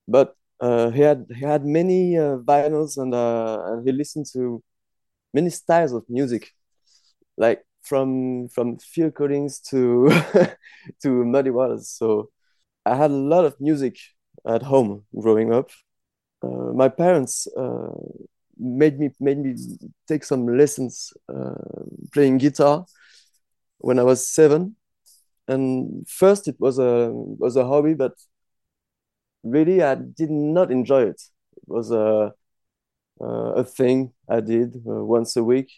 but 0.07 0.37
uh, 0.61 0.91
he 0.91 1.01
had 1.01 1.27
he 1.35 1.45
had 1.45 1.67
many 1.67 2.17
uh, 2.17 2.37
vinyls 2.37 2.99
and 2.99 3.13
uh, 3.13 3.65
and 3.67 3.85
he 3.85 3.91
listened 3.91 4.27
to 4.35 4.63
many 5.33 5.51
styles 5.51 5.93
of 5.93 6.05
music 6.09 6.53
like 7.37 7.65
from 7.83 8.49
from 8.49 8.79
Phil 8.79 9.11
Collins 9.11 9.61
to 9.71 10.09
to 11.03 11.25
Muddy 11.25 11.51
Waters. 11.51 11.89
So 11.89 12.31
I 12.87 12.97
had 12.97 13.11
a 13.11 13.15
lot 13.15 13.45
of 13.45 13.61
music 13.61 13.99
at 14.47 14.63
home 14.63 15.05
growing 15.19 15.53
up. 15.55 15.71
Uh, 16.43 16.73
my 16.75 16.89
parents 16.89 17.47
uh, 17.57 17.93
made 18.59 18.99
me 18.99 19.11
made 19.21 19.39
me 19.39 19.57
take 20.09 20.25
some 20.25 20.47
lessons 20.59 21.13
uh, 21.35 21.55
playing 22.13 22.39
guitar 22.39 22.87
when 23.79 23.99
I 23.99 24.03
was 24.05 24.29
seven. 24.29 24.77
And 25.49 26.09
first 26.09 26.49
it 26.49 26.57
was 26.61 26.79
a 26.79 27.11
was 27.13 27.57
a 27.57 27.67
hobby, 27.67 27.95
but 27.95 28.15
really 29.43 29.83
I 29.83 29.95
did 29.95 30.31
not 30.31 30.71
enjoy 30.71 31.03
it. 31.03 31.21
It 31.57 31.65
was 31.67 31.91
a 31.91 32.35
a 33.21 33.65
thing 33.65 34.13
I 34.29 34.41
did 34.41 34.77
uh, 34.87 35.05
once 35.05 35.37
a 35.37 35.45
week, 35.45 35.71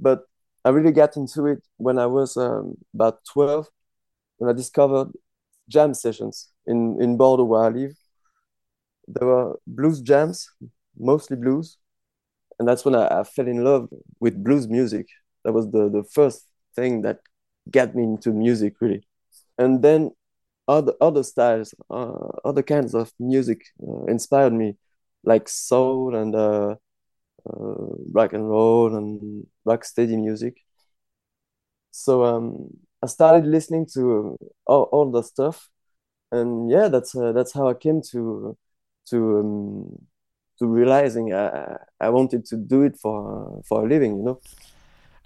but 0.00 0.24
I 0.68 0.70
really 0.70 0.92
got 0.92 1.16
into 1.16 1.46
it 1.46 1.62
when 1.78 1.98
I 1.98 2.04
was 2.04 2.36
um, 2.36 2.76
about 2.92 3.20
12, 3.32 3.68
when 4.36 4.50
I 4.50 4.52
discovered 4.52 5.12
jam 5.66 5.94
sessions 5.94 6.50
in, 6.66 7.00
in 7.00 7.16
Bordeaux, 7.16 7.44
where 7.44 7.62
I 7.62 7.68
live. 7.70 7.96
There 9.06 9.26
were 9.26 9.58
blues 9.66 10.02
jams, 10.02 10.50
mostly 10.98 11.38
blues. 11.38 11.78
And 12.58 12.68
that's 12.68 12.84
when 12.84 12.94
I, 12.94 13.20
I 13.20 13.24
fell 13.24 13.48
in 13.48 13.64
love 13.64 13.88
with 14.20 14.44
blues 14.44 14.68
music. 14.68 15.06
That 15.42 15.54
was 15.54 15.70
the, 15.70 15.88
the 15.88 16.04
first 16.12 16.46
thing 16.76 17.00
that 17.00 17.20
got 17.70 17.94
me 17.94 18.02
into 18.02 18.32
music, 18.32 18.74
really. 18.82 19.06
And 19.56 19.80
then 19.80 20.10
other, 20.68 20.92
other 21.00 21.22
styles, 21.22 21.74
uh, 21.88 22.28
other 22.44 22.62
kinds 22.62 22.94
of 22.94 23.10
music 23.18 23.62
uh, 23.82 24.04
inspired 24.04 24.52
me, 24.52 24.76
like 25.24 25.48
soul 25.48 26.14
and 26.14 26.36
uh, 26.36 26.74
uh, 27.46 27.94
rock 28.12 28.32
and 28.32 28.48
roll 28.48 28.94
and 28.94 29.46
rock 29.64 29.84
steady 29.84 30.16
music. 30.16 30.58
So 31.90 32.24
um, 32.24 32.68
I 33.02 33.06
started 33.06 33.46
listening 33.46 33.86
to 33.94 34.36
all, 34.66 34.84
all 34.92 35.10
the 35.10 35.22
stuff, 35.22 35.68
and 36.32 36.70
yeah, 36.70 36.88
that's 36.88 37.14
uh, 37.16 37.32
that's 37.32 37.52
how 37.52 37.68
I 37.68 37.74
came 37.74 38.02
to 38.12 38.56
to 39.10 39.38
um, 39.38 39.98
to 40.58 40.66
realizing 40.66 41.34
I 41.34 41.76
I 42.00 42.10
wanted 42.10 42.44
to 42.46 42.56
do 42.56 42.82
it 42.82 42.96
for 43.00 43.62
for 43.68 43.84
a 43.84 43.88
living, 43.88 44.18
you 44.18 44.24
know 44.24 44.40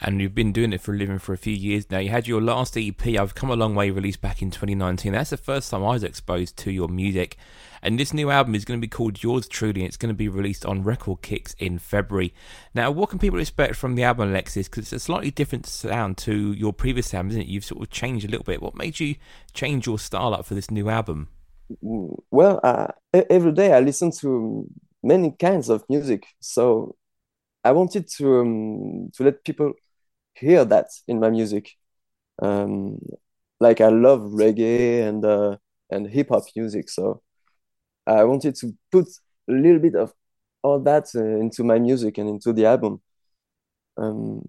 and 0.03 0.21
you've 0.21 0.35
been 0.35 0.53
doing 0.53 0.73
it 0.73 0.81
for 0.81 0.93
a 0.93 0.97
living 0.97 1.21
for 1.21 1.33
a 1.33 1.39
few 1.39 1.55
years 1.55 1.89
now. 1.89 1.99
You 1.99 2.11
had 2.11 2.27
your 2.27 2.41
last 2.41 2.77
EP, 2.77 3.07
I've 3.07 3.37
Come 3.37 3.51
a 3.51 3.57
Long 3.57 3.77
Way, 3.77 3.91
released 3.91 4.21
back 4.21 4.43
in 4.43 4.51
2019. 4.51 5.13
That's 5.13 5.31
the 5.31 5.37
first 5.37 5.71
time 5.71 5.85
I 5.85 5.91
was 5.91 6.03
exposed 6.03 6.57
to 6.59 6.73
your 6.73 6.89
music. 6.89 7.37
And 7.83 7.99
this 7.99 8.13
new 8.13 8.29
album 8.29 8.57
is 8.57 8.65
going 8.65 8.81
to 8.81 8.85
be 8.85 8.91
called 8.91 9.23
Yours 9.23 9.47
Truly, 9.47 9.81
and 9.81 9.89
it's 9.89 9.97
going 9.97 10.13
to 10.13 10.15
be 10.15 10.29
released 10.29 10.67
on 10.67 10.83
Record 10.83 11.23
Kicks 11.23 11.55
in 11.55 11.79
February. 11.79 12.35
Now, 12.75 12.91
what 12.91 13.11
can 13.11 13.21
people 13.21 13.39
expect 13.39 13.77
from 13.77 13.95
the 13.95 14.03
album, 14.03 14.31
Alexis? 14.31 14.69
Because 14.69 14.85
it's 14.85 14.93
a 14.93 14.99
slightly 14.99 15.31
different 15.31 15.67
sound 15.67 16.19
to 16.19 16.53
your 16.53 16.73
previous 16.73 17.15
album, 17.15 17.31
isn't 17.31 17.43
it? 17.43 17.49
You've 17.49 17.65
sort 17.65 17.83
of 17.83 17.91
changed 17.91 18.27
a 18.27 18.29
little 18.29 18.45
bit. 18.45 18.61
What 18.61 18.75
made 18.75 18.99
you 18.99 19.15
change 19.55 19.87
your 19.87 20.01
style 20.01 20.35
up 20.35 20.47
for 20.47 20.55
this 20.55 20.71
new 20.71 20.89
album? 20.89 21.29
Well, 21.81 22.59
uh, 22.65 22.89
every 23.13 23.53
day 23.53 23.73
I 23.73 23.81
listen 23.81 24.11
to 24.21 24.67
many 25.03 25.31
kinds 25.31 25.69
of 25.69 25.85
music, 25.89 26.27
so 26.41 26.97
I 27.65 27.71
wanted 27.71 28.09
to 28.17 28.41
um, 28.41 29.11
to 29.15 29.25
let 29.25 29.45
people 29.45 29.75
hear 30.35 30.65
that 30.65 30.89
in 31.07 31.21
my 31.21 31.31
music. 31.31 31.77
Um, 32.41 32.99
like 33.61 33.81
I 33.81 33.89
love 33.89 34.21
reggae 34.21 35.07
and 35.09 35.25
uh, 35.25 35.57
and 35.91 36.07
hip 36.07 36.29
hop 36.31 36.45
music, 36.57 36.89
so 36.89 37.23
I 38.07 38.25
wanted 38.25 38.57
to 38.57 38.75
put 38.91 39.07
a 39.49 39.53
little 39.53 39.79
bit 39.79 39.95
of 39.95 40.13
all 40.63 40.81
that 40.81 41.09
uh, 41.15 41.23
into 41.41 41.65
my 41.65 41.79
music 41.79 42.19
and 42.19 42.29
into 42.29 42.53
the 42.53 42.67
album. 42.67 43.01
Um, 43.97 44.43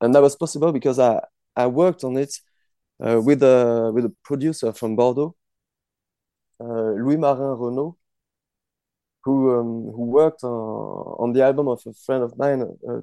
and 0.00 0.14
that 0.14 0.22
was 0.22 0.36
possible 0.36 0.72
because 0.72 0.98
I 0.98 1.20
I 1.56 1.66
worked 1.66 2.04
on 2.04 2.16
it 2.16 2.34
uh, 3.04 3.20
with 3.20 3.42
a 3.42 3.90
with 3.94 4.04
a 4.04 4.14
producer 4.22 4.72
from 4.72 4.96
Bordeaux, 4.96 5.34
uh, 6.60 6.92
Louis 6.92 7.16
Marin 7.16 7.58
Renault, 7.58 7.96
who 9.24 9.58
um, 9.58 9.92
who 9.94 10.04
worked 10.06 10.44
on, 10.44 10.50
on 11.18 11.32
the 11.32 11.42
album 11.42 11.68
of 11.68 11.82
a 11.86 11.92
friend 11.94 12.22
of 12.22 12.36
mine, 12.38 12.62
uh, 12.88 13.00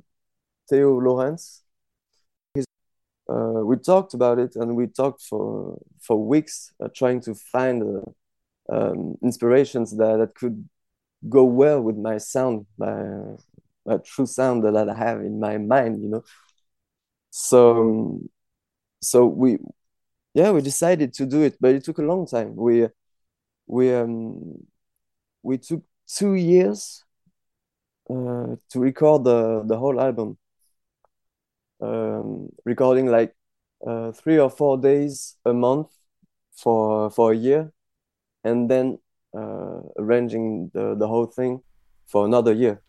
Theo 0.70 1.00
Lawrence, 1.00 1.64
uh, 3.30 3.62
we 3.64 3.76
talked 3.78 4.14
about 4.14 4.40
it 4.40 4.56
and 4.56 4.76
we 4.76 4.88
talked 4.88 5.22
for 5.22 5.78
for 6.02 6.18
weeks 6.26 6.72
uh, 6.84 6.88
trying 6.96 7.20
to 7.22 7.34
find 7.36 7.84
uh, 7.84 8.74
um, 8.76 9.18
inspirations 9.24 9.96
that, 9.98 10.18
that 10.18 10.36
could 10.36 10.68
go 11.30 11.44
well 11.44 11.82
with 11.82 11.98
my 11.98 12.18
sound 12.18 12.66
my, 12.78 13.04
my 13.86 13.98
true 13.98 14.26
sound 14.26 14.64
that 14.64 14.90
I 14.90 14.96
have 14.96 15.22
in 15.22 15.40
my 15.40 15.58
mind 15.58 16.02
you 16.04 16.10
know? 16.10 16.24
So 17.30 18.22
so 19.02 19.26
we 19.28 19.58
yeah 20.34 20.52
we 20.52 20.62
decided 20.62 21.14
to 21.16 21.26
do 21.26 21.44
it 21.44 21.58
but 21.62 21.76
it 21.76 21.84
took 21.84 22.00
a 22.00 22.04
long 22.04 22.28
time. 22.28 22.56
We 22.56 22.88
we 23.68 23.94
um 23.94 24.66
we 25.44 25.58
took 25.58 25.84
two 26.08 26.36
years 26.36 27.04
uh, 28.10 28.56
to 28.70 28.80
record 28.80 29.24
the 29.24 29.64
the 29.66 29.78
whole 29.78 30.00
album 30.00 30.38
um, 31.82 32.50
recording 32.66 33.08
like 33.08 33.36
uh, 33.86 34.12
three 34.12 34.40
or 34.40 34.50
four 34.50 34.78
days 34.78 35.36
a 35.46 35.54
month 35.54 35.88
for 36.56 37.10
for 37.10 37.32
a 37.32 37.36
year, 37.36 37.72
and 38.44 38.70
then 38.70 39.00
uh, 39.36 39.82
arranging 39.98 40.72
the 40.74 40.96
the 40.96 41.08
whole 41.08 41.28
thing 41.28 41.62
for 42.08 42.26
another 42.26 42.54
year. 42.54 42.82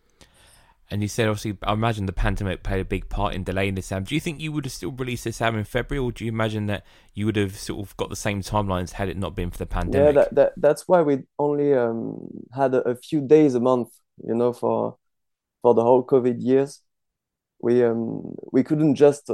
And 0.91 1.03
you 1.03 1.07
said, 1.07 1.27
obviously, 1.27 1.55
I 1.61 1.73
imagine 1.73 2.07
the 2.07 2.13
pandemic 2.13 2.63
played 2.63 2.81
a 2.81 2.85
big 2.85 3.09
part 3.09 3.35
in 3.35 3.43
delaying 3.43 3.75
this 3.75 3.91
album. 3.91 4.05
Do 4.05 4.15
you 4.15 4.21
think 4.21 4.39
you 4.39 4.51
would 4.51 4.65
have 4.65 4.71
still 4.71 4.91
released 4.91 5.23
this 5.23 5.39
album 5.39 5.59
in 5.59 5.65
February, 5.65 6.03
or 6.03 6.11
do 6.11 6.25
you 6.25 6.31
imagine 6.31 6.65
that 6.65 6.83
you 7.13 7.27
would 7.27 7.35
have 7.35 7.55
sort 7.55 7.79
of 7.79 7.95
got 7.95 8.09
the 8.09 8.15
same 8.15 8.41
timelines 8.41 8.93
had 8.93 9.07
it 9.07 9.15
not 9.15 9.35
been 9.35 9.51
for 9.51 9.59
the 9.59 9.67
pandemic? 9.67 10.15
Yeah, 10.15 10.21
that, 10.23 10.35
that 10.35 10.53
that's 10.57 10.87
why 10.87 11.03
we 11.03 11.19
only 11.37 11.75
um, 11.75 12.27
had 12.51 12.73
a, 12.73 12.81
a, 12.89 12.95
few 12.95 13.21
days 13.21 13.53
a 13.53 13.59
month, 13.59 13.89
you 14.25 14.33
know, 14.33 14.51
for 14.51 14.97
for 15.61 15.75
the 15.75 15.83
whole 15.83 16.03
COVID 16.03 16.37
years 16.39 16.81
we 17.61 17.83
um, 17.83 18.35
we 18.51 18.63
couldn't 18.63 18.95
just 18.95 19.29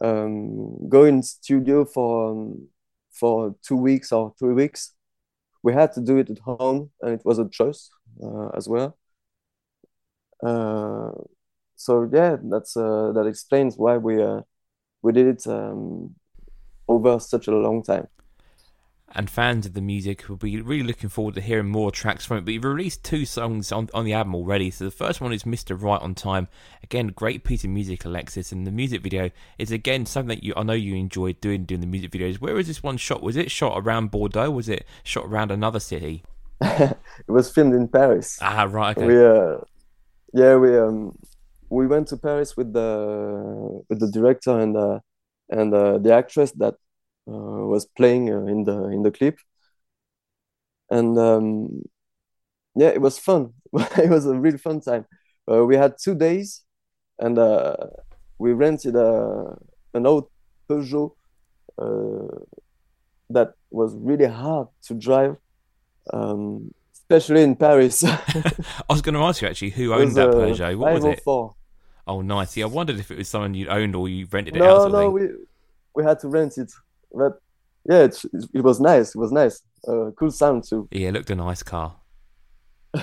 um, 0.00 0.88
go 0.88 1.04
in 1.04 1.22
studio 1.22 1.84
for 1.84 2.30
um, 2.30 2.68
for 3.10 3.54
two 3.62 3.76
weeks 3.76 4.12
or 4.12 4.34
three 4.38 4.54
weeks. 4.54 4.94
We 5.62 5.74
had 5.74 5.92
to 5.92 6.00
do 6.00 6.18
it 6.18 6.30
at 6.30 6.38
home, 6.38 6.90
and 7.02 7.12
it 7.12 7.22
was 7.24 7.38
a 7.38 7.48
choice 7.48 7.90
uh, 8.22 8.48
as 8.56 8.68
well. 8.68 8.96
Uh, 10.42 11.10
so 11.76 12.08
yeah, 12.12 12.36
that's 12.42 12.76
uh, 12.76 13.12
that 13.12 13.26
explains 13.26 13.76
why 13.76 13.96
we 13.96 14.22
uh, 14.22 14.40
we 15.02 15.12
did 15.12 15.26
it 15.26 15.46
um, 15.46 16.14
over 16.88 17.18
such 17.18 17.48
a 17.48 17.52
long 17.52 17.82
time 17.82 18.08
and 19.12 19.28
fans 19.28 19.66
of 19.66 19.74
the 19.74 19.80
music 19.80 20.28
will 20.28 20.36
be 20.36 20.60
really 20.60 20.84
looking 20.84 21.08
forward 21.08 21.34
to 21.34 21.40
hearing 21.40 21.68
more 21.68 21.90
tracks 21.90 22.24
from 22.24 22.38
it. 22.38 22.44
But 22.44 22.54
you've 22.54 22.64
released 22.64 23.02
two 23.02 23.24
songs 23.24 23.72
on, 23.72 23.88
on 23.92 24.04
the 24.04 24.12
album 24.12 24.34
already. 24.34 24.70
So 24.70 24.84
the 24.84 24.90
first 24.90 25.20
one 25.20 25.32
is 25.32 25.42
Mr. 25.42 25.80
Right 25.80 26.00
on 26.00 26.14
Time. 26.14 26.48
Again, 26.82 27.08
great 27.08 27.42
piece 27.42 27.64
of 27.64 27.70
music, 27.70 28.04
Alexis. 28.04 28.52
And 28.52 28.66
the 28.66 28.70
music 28.70 29.02
video 29.02 29.30
is 29.58 29.72
again 29.72 30.06
something 30.06 30.36
that 30.36 30.44
you 30.44 30.54
I 30.56 30.62
know 30.62 30.74
you 30.74 30.94
enjoyed 30.94 31.40
doing 31.40 31.64
doing 31.64 31.80
the 31.80 31.86
music 31.86 32.12
videos. 32.12 32.36
Where 32.36 32.54
was 32.54 32.68
this 32.68 32.82
one 32.82 32.96
shot? 32.96 33.22
Was 33.22 33.36
it 33.36 33.50
shot 33.50 33.74
around 33.76 34.10
Bordeaux? 34.10 34.50
Was 34.50 34.68
it 34.68 34.86
shot 35.02 35.26
around 35.26 35.50
another 35.50 35.80
city? 35.80 36.22
it 36.60 36.96
was 37.26 37.50
filmed 37.50 37.74
in 37.74 37.88
Paris. 37.88 38.38
Ah, 38.40 38.68
right. 38.70 38.96
Okay. 38.96 39.06
We 39.06 39.24
uh, 39.24 39.58
yeah, 40.32 40.56
we 40.56 40.78
um 40.78 41.18
we 41.68 41.86
went 41.86 42.08
to 42.08 42.16
Paris 42.16 42.56
with 42.56 42.72
the 42.72 43.82
with 43.88 43.98
the 43.98 44.10
director 44.10 44.58
and 44.58 44.76
uh, 44.76 45.00
and 45.48 45.74
uh, 45.74 45.98
the 45.98 46.14
actress 46.14 46.52
that 46.52 46.74
was 47.26 47.86
playing 47.86 48.32
uh, 48.32 48.44
in 48.46 48.64
the 48.64 48.84
in 48.88 49.02
the 49.02 49.10
clip, 49.10 49.38
and 50.90 51.18
um, 51.18 51.82
yeah, 52.74 52.88
it 52.88 53.00
was 53.00 53.18
fun. 53.18 53.52
it 53.72 54.10
was 54.10 54.26
a 54.26 54.38
really 54.38 54.58
fun 54.58 54.80
time. 54.80 55.06
Uh, 55.50 55.64
we 55.64 55.76
had 55.76 55.94
two 56.02 56.14
days, 56.14 56.62
and 57.18 57.38
uh, 57.38 57.76
we 58.38 58.52
rented 58.52 58.96
a 58.96 59.56
an 59.94 60.06
old 60.06 60.28
Peugeot 60.68 61.12
uh, 61.78 62.38
that 63.30 63.54
was 63.70 63.94
really 63.96 64.26
hard 64.26 64.68
to 64.82 64.94
drive, 64.94 65.36
um, 66.12 66.72
especially 66.92 67.42
in 67.42 67.56
Paris. 67.56 68.04
I 68.04 68.22
was 68.88 69.02
going 69.02 69.14
to 69.14 69.20
ask 69.20 69.42
you 69.42 69.48
actually 69.48 69.70
who 69.70 69.92
owned 69.92 70.04
was 70.06 70.14
that 70.14 70.30
Peugeot. 70.30 70.76
What 70.76 70.94
was 70.94 71.04
it? 71.04 71.24
504. 71.24 71.54
Oh, 72.06 72.22
nice. 72.22 72.56
Yeah, 72.56 72.64
I 72.64 72.68
wondered 72.68 72.98
if 72.98 73.10
it 73.10 73.18
was 73.18 73.28
someone 73.28 73.54
you 73.54 73.68
owned 73.68 73.94
or 73.94 74.08
you 74.08 74.26
rented 74.30 74.56
it 74.56 74.62
out. 74.62 74.90
No, 74.90 75.02
no, 75.02 75.10
we 75.10 75.28
we 75.94 76.02
had 76.04 76.18
to 76.20 76.28
rent 76.28 76.58
it, 76.58 76.72
but 77.12 77.40
yeah, 77.88 78.04
it 78.04 78.22
it 78.54 78.62
was 78.62 78.80
nice. 78.80 79.14
It 79.14 79.18
was 79.18 79.32
nice. 79.32 79.62
Uh, 79.86 80.10
cool 80.18 80.30
sound 80.30 80.64
too. 80.68 80.88
Yeah, 80.90 81.08
it 81.08 81.12
looked 81.12 81.30
a 81.30 81.34
nice 81.34 81.62
car. 81.62 81.96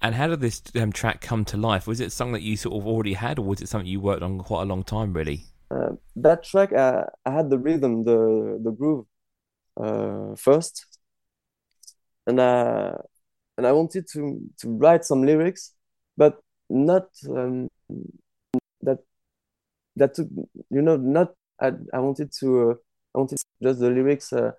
And 0.00 0.14
how 0.14 0.28
did 0.28 0.40
this 0.40 0.62
um, 0.76 0.92
track 0.92 1.20
come 1.20 1.44
to 1.46 1.56
life? 1.56 1.86
Was 1.86 2.00
it 2.00 2.12
something 2.12 2.34
that 2.34 2.42
you 2.42 2.56
sort 2.56 2.76
of 2.76 2.86
already 2.86 3.14
had, 3.14 3.38
or 3.38 3.44
was 3.44 3.60
it 3.60 3.68
something 3.68 3.88
you 3.88 4.00
worked 4.00 4.22
on 4.22 4.38
quite 4.38 4.62
a 4.62 4.64
long 4.64 4.84
time, 4.84 5.12
really? 5.12 5.44
Uh, 5.70 5.90
that 6.16 6.44
track, 6.44 6.72
uh, 6.72 7.04
I 7.26 7.30
had 7.30 7.50
the 7.50 7.58
rhythm, 7.58 8.04
the 8.04 8.60
the 8.62 8.70
groove 8.70 9.06
uh, 9.76 10.36
first, 10.36 10.86
and 12.26 12.38
uh, 12.38 12.94
and 13.56 13.66
I 13.66 13.72
wanted 13.72 14.06
to 14.12 14.40
to 14.60 14.68
write 14.70 15.04
some 15.04 15.26
lyrics, 15.26 15.74
but 16.16 16.40
not 16.70 17.08
um, 17.28 17.68
that 19.98 20.14
took 20.14 20.28
you 20.70 20.82
know 20.82 20.96
not 20.96 21.34
I 21.60 21.72
I 21.92 21.98
wanted 22.00 22.32
to 22.40 22.70
uh, 22.70 22.74
I 23.14 23.18
wanted 23.18 23.38
just 23.62 23.80
the 23.80 23.90
lyrics, 23.90 24.32
uh, 24.32 24.52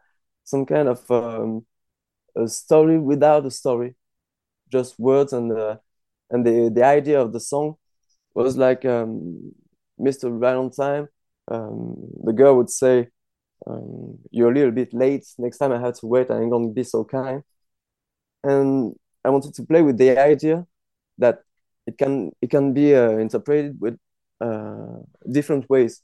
some 0.43 0.65
kind 0.65 0.89
of 0.89 1.09
um, 1.11 1.65
a 2.35 2.47
story 2.47 2.99
without 2.99 3.45
a 3.45 3.51
story, 3.51 3.95
just 4.71 4.99
words 4.99 5.33
and 5.33 5.51
uh, 5.51 5.77
and 6.31 6.45
the 6.45 6.71
the 6.73 6.83
idea 6.85 7.21
of 7.21 7.33
the 7.33 7.39
song 7.39 7.75
was 8.35 8.57
like 8.57 8.85
um, 8.85 9.53
Mr. 9.99 10.29
Valentine. 10.31 11.07
Um, 11.49 11.95
the 12.23 12.33
girl 12.33 12.57
would 12.57 12.69
say, 12.69 13.09
um, 13.67 14.19
"You're 14.31 14.51
a 14.51 14.55
little 14.55 14.71
bit 14.71 14.93
late. 14.93 15.25
Next 15.37 15.57
time 15.59 15.71
I 15.73 15.79
have 15.79 15.95
to 15.99 16.07
wait, 16.07 16.31
I 16.31 16.41
ain't 16.41 16.51
gonna 16.51 16.69
be 16.69 16.83
so 16.83 17.03
kind." 17.05 17.43
And 18.43 18.95
I 19.25 19.29
wanted 19.29 19.53
to 19.55 19.63
play 19.65 19.81
with 19.81 19.97
the 19.97 20.17
idea 20.17 20.65
that 21.17 21.39
it 21.87 21.97
can 21.97 22.31
it 22.41 22.49
can 22.49 22.73
be 22.73 22.95
uh, 22.95 23.17
interpreted 23.17 23.79
with 23.79 23.97
uh, 24.41 24.99
different 25.31 25.69
ways. 25.69 26.01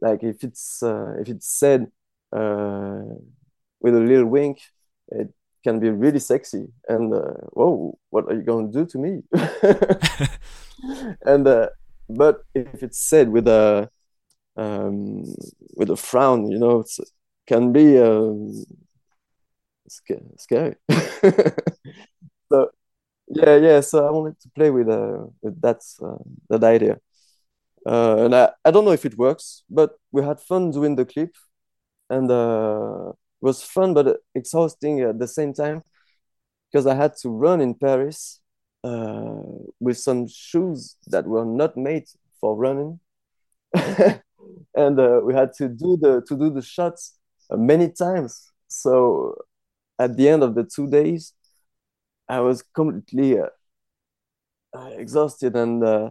Like 0.00 0.22
if 0.22 0.44
it's 0.44 0.82
uh, 0.82 1.14
if 1.20 1.28
it's 1.28 1.48
said 1.48 1.88
uh, 2.32 3.02
with 3.80 3.94
a 3.96 4.00
little 4.00 4.26
wink, 4.26 4.60
it 5.08 5.28
can 5.64 5.80
be 5.80 5.90
really 5.90 6.18
sexy. 6.20 6.66
And 6.88 7.12
uh, 7.14 7.34
whoa, 7.52 7.98
what 8.10 8.26
are 8.26 8.34
you 8.34 8.42
gonna 8.42 8.72
do 8.72 8.86
to 8.86 8.98
me? 8.98 9.22
and 11.24 11.46
uh, 11.46 11.68
but 12.08 12.42
if 12.54 12.82
it's 12.82 12.98
said 12.98 13.28
with 13.30 13.48
a 13.48 13.90
um, 14.56 15.24
with 15.76 15.90
a 15.90 15.96
frown, 15.96 16.50
you 16.50 16.58
know, 16.58 16.80
it 16.80 16.90
can 17.46 17.72
be 17.72 17.98
um, 17.98 18.64
sca- 19.88 20.22
scary. 20.38 20.76
so 22.50 22.70
yeah, 23.28 23.56
yeah. 23.56 23.80
So 23.80 24.06
I 24.06 24.10
wanted 24.10 24.40
to 24.40 24.48
play 24.50 24.70
with 24.70 24.88
uh, 24.88 25.26
with 25.42 25.60
that 25.62 25.82
uh, 26.02 26.18
that 26.50 26.64
idea, 26.64 27.00
uh, 27.86 28.16
and 28.24 28.34
I 28.34 28.50
I 28.64 28.70
don't 28.70 28.84
know 28.84 28.92
if 28.92 29.04
it 29.06 29.18
works, 29.18 29.62
but 29.70 29.92
we 30.12 30.22
had 30.24 30.40
fun 30.40 30.70
doing 30.70 30.96
the 30.96 31.06
clip, 31.06 31.34
and 32.10 32.30
uh, 32.30 33.10
it 33.10 33.42
was 33.42 33.62
fun 33.62 33.94
but 33.94 34.18
exhausting 34.34 35.00
at 35.00 35.18
the 35.18 35.28
same 35.28 35.54
time 35.54 35.82
because 36.70 36.86
I 36.86 36.94
had 36.94 37.14
to 37.22 37.30
run 37.30 37.60
in 37.60 37.74
Paris 37.74 38.40
uh, 38.84 39.40
with 39.80 39.98
some 39.98 40.28
shoes 40.28 40.96
that 41.08 41.26
were 41.26 41.44
not 41.44 41.76
made 41.76 42.04
for 42.40 42.56
running, 42.56 43.00
and 44.74 45.00
uh, 45.00 45.20
we 45.24 45.34
had 45.34 45.52
to 45.58 45.68
do 45.68 45.96
the 46.00 46.22
to 46.28 46.36
do 46.36 46.50
the 46.50 46.62
shots 46.62 47.18
uh, 47.50 47.56
many 47.56 47.90
times. 47.90 48.52
So 48.68 49.36
at 49.98 50.16
the 50.16 50.28
end 50.28 50.42
of 50.42 50.54
the 50.54 50.64
two 50.64 50.88
days, 50.88 51.32
I 52.28 52.40
was 52.40 52.62
completely 52.74 53.38
uh, 53.40 53.46
exhausted 54.96 55.56
and 55.56 55.82
uh, 55.84 56.10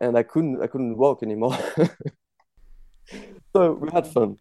and 0.00 0.16
I 0.16 0.22
couldn't 0.22 0.62
I 0.62 0.66
couldn't 0.66 0.96
walk 0.96 1.22
anymore. 1.22 1.56
so 3.52 3.72
we 3.72 3.90
had 3.92 4.06
fun. 4.06 4.38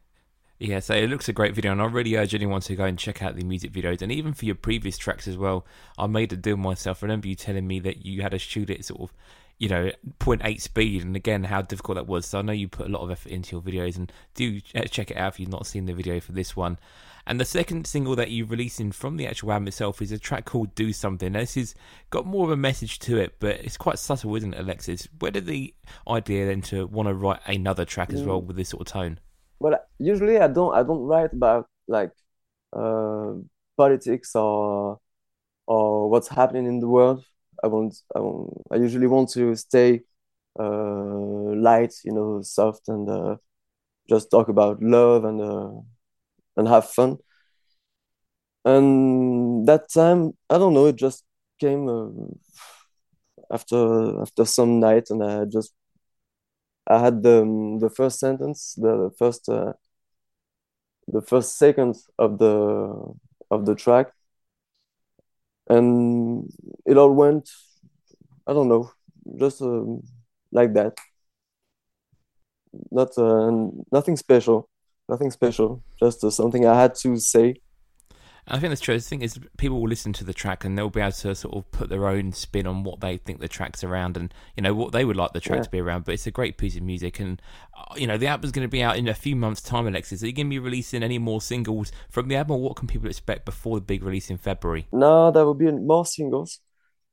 Yeah, 0.58 0.80
so 0.80 0.96
it 0.96 1.10
looks 1.10 1.28
a 1.28 1.34
great 1.34 1.54
video, 1.54 1.74
and 1.74 1.82
I 1.82 1.86
really 1.86 2.16
urge 2.16 2.34
anyone 2.34 2.62
to 2.62 2.76
go 2.76 2.86
and 2.86 2.98
check 2.98 3.22
out 3.22 3.36
the 3.36 3.44
music 3.44 3.74
videos, 3.74 4.02
and 4.02 4.12
even 4.12 4.34
for 4.34 4.46
your 4.46 4.56
previous 4.56 4.98
tracks 4.98 5.28
as 5.28 5.38
well. 5.38 5.66
I 5.98 6.08
made 6.08 6.32
a 6.32 6.38
deal 6.38 6.56
myself. 6.56 7.04
I 7.04 7.08
remember 7.08 7.28
you 7.28 7.36
telling 7.36 7.68
me 7.68 7.80
that 7.82 8.06
you 8.06 8.22
had 8.22 8.32
to 8.32 8.40
shoot 8.40 8.70
it 8.70 8.86
sort 8.86 9.02
of, 9.02 9.14
you 9.58 9.70
know, 9.70 9.90
0.8 10.20 10.60
speed, 10.62 11.02
and 11.02 11.16
again 11.16 11.46
how 11.46 11.62
difficult 11.62 11.96
that 11.96 12.08
was. 12.08 12.26
So 12.26 12.40
I 12.40 12.42
know 12.42 12.52
you 12.54 12.68
put 12.68 12.88
a 12.88 12.90
lot 12.90 13.02
of 13.04 13.12
effort 13.12 13.32
into 13.32 13.56
your 13.56 13.62
videos, 13.62 13.96
and 13.96 14.12
do 14.34 14.60
check 14.62 15.12
it 15.12 15.18
out 15.18 15.34
if 15.34 15.40
you've 15.40 15.50
not 15.50 15.66
seen 15.68 15.86
the 15.86 15.94
video 15.94 16.20
for 16.20 16.32
this 16.34 16.56
one. 16.56 16.78
And 17.28 17.40
the 17.40 17.46
second 17.46 17.88
single 17.88 18.16
that 18.18 18.30
you're 18.30 18.46
releasing 18.46 18.92
from 18.92 19.18
the 19.18 19.26
actual 19.26 19.52
album 19.52 19.68
itself 19.68 20.00
is 20.02 20.12
a 20.12 20.20
track 20.20 20.46
called 20.46 20.76
"Do 20.76 20.94
Something." 20.94 21.32
Now, 21.34 21.40
this 21.40 21.56
has 21.56 21.74
got 22.12 22.26
more 22.28 22.46
of 22.46 22.52
a 22.52 22.58
message 22.58 23.00
to 23.00 23.18
it, 23.18 23.36
but 23.40 23.56
it's 23.62 23.78
quite 23.78 23.98
subtle, 23.98 24.36
isn't 24.36 24.54
it, 24.54 24.60
Alexis? 24.60 25.08
Where 25.20 25.32
did 25.32 25.46
the 25.48 25.74
idea 26.08 26.46
then 26.46 26.62
to 26.64 26.86
want 26.86 27.08
to 27.08 27.14
write 27.16 27.40
another 27.48 27.86
track 27.86 28.14
as 28.14 28.24
well 28.24 28.42
Mm. 28.42 28.46
with 28.46 28.58
this 28.58 28.70
sort 28.70 28.82
of 28.82 28.88
tone? 28.94 29.20
Well, 29.60 29.80
usually 29.98 30.38
I 30.38 30.48
don't 30.48 30.74
I 30.76 30.84
don't 30.84 31.02
write 31.08 31.34
about 31.34 31.68
like 31.88 32.12
uh, 32.74 33.34
politics 33.78 34.36
or 34.36 35.00
or 35.68 36.10
what's 36.10 36.28
happening 36.28 36.66
in 36.68 36.80
the 36.80 36.88
world. 36.88 37.26
I 37.66 37.68
want 37.68 37.96
I 38.16 38.20
I 38.76 38.78
usually 38.78 39.08
want 39.08 39.30
to 39.32 39.56
stay 39.56 40.02
uh, 40.60 41.56
light, 41.70 41.94
you 42.06 42.14
know, 42.14 42.42
soft 42.44 42.90
and 42.90 43.10
uh, 43.10 43.38
just 44.10 44.32
talk 44.32 44.50
about 44.50 44.82
love 44.84 45.26
and 45.26 45.42
uh, 45.42 45.72
and 46.58 46.68
have 46.70 46.90
fun. 46.90 47.20
And 48.64 49.68
that 49.68 49.90
time, 49.94 50.34
I 50.50 50.58
don't 50.58 50.74
know, 50.74 50.88
it 50.88 50.96
just 50.96 51.24
came 51.60 51.88
after 53.52 54.22
after 54.22 54.46
some 54.46 54.80
night, 54.80 55.10
and 55.10 55.24
I 55.24 55.46
just 55.46 55.74
I 56.88 56.98
had 57.00 57.22
the 57.24 57.78
the 57.80 57.90
first 57.92 58.20
sentence, 58.20 58.74
the 58.76 59.12
first 59.18 59.48
uh, 59.50 59.74
the 61.08 61.22
first 61.22 61.58
second 61.58 61.96
of 62.18 62.38
the 62.40 63.14
of 63.52 63.66
the 63.66 63.76
track, 63.76 64.12
and 65.70 66.50
it 66.86 66.98
all 66.98 67.12
went, 67.14 67.50
I 68.48 68.54
don't 68.54 68.68
know, 68.70 68.92
just 69.38 69.62
um, 69.62 70.04
like 70.52 70.74
that. 70.74 70.98
Not 72.92 73.18
uh, 73.18 73.52
nothing 73.92 74.18
special, 74.18 74.70
nothing 75.08 75.32
special. 75.32 75.84
Just 76.00 76.24
uh, 76.24 76.30
something 76.30 76.66
I 76.66 76.80
had 76.82 76.96
to 77.04 77.18
say. 77.18 77.56
I 78.48 78.60
think 78.60 78.70
that's 78.70 78.82
true. 78.82 78.96
The 78.96 79.02
thing 79.02 79.24
is, 79.24 79.40
people 79.58 79.82
will 79.82 79.90
listen 79.90 80.14
to 80.14 80.24
the 80.24 80.34
track 80.34 80.64
and 80.64 80.78
they'll 80.78 80.92
be 80.92 81.02
able 81.02 81.12
to 81.14 81.34
sort 81.34 81.56
of 81.56 81.72
put 81.72 81.90
their 81.90 82.08
own 82.08 82.32
spin 82.32 82.68
on 82.68 82.84
what 82.84 83.00
they 83.00 83.18
think 83.18 83.40
the 83.40 83.48
track's 83.48 83.84
around 83.84 84.18
and, 84.18 84.32
you 84.56 84.62
know, 84.62 84.74
what 84.76 84.92
they 84.92 85.04
would 85.04 85.16
like 85.16 85.34
the 85.34 85.40
track 85.40 85.58
Yeah. 85.58 85.64
to 85.64 85.70
be 85.72 85.80
around. 85.80 86.06
But 86.06 86.14
it's 86.14 86.28
a 86.28 86.32
great 86.32 86.58
piece 86.58 86.76
of 86.76 86.84
music. 86.84 87.20
And, 87.20 87.42
uh, 87.76 87.96
you 87.96 88.06
know, 88.06 88.18
the 88.18 88.28
album's 88.28 88.52
going 88.52 88.68
to 88.68 88.72
be 88.72 88.84
out 88.84 88.98
in 88.98 89.08
a 89.08 89.16
few 89.16 89.36
months' 89.36 89.62
time, 89.62 89.88
Alexis. 89.88 90.22
Are 90.22 90.28
you 90.28 90.34
going 90.34 90.46
to 90.46 90.50
be 90.52 90.60
releasing 90.60 91.02
any 91.02 91.18
more 91.18 91.42
singles 91.42 91.92
from 92.10 92.28
the 92.28 92.36
album 92.36 92.58
or 92.58 92.62
what 92.62 92.76
can 92.76 92.88
people 92.88 93.10
expect 93.10 93.46
before 93.46 93.78
the 93.78 93.86
big 93.86 94.04
release 94.04 94.30
in 94.30 94.38
February? 94.38 94.86
No, 94.92 95.32
there 95.32 95.44
will 95.46 95.56
be 95.56 95.72
more 95.72 96.06
singles. 96.06 96.60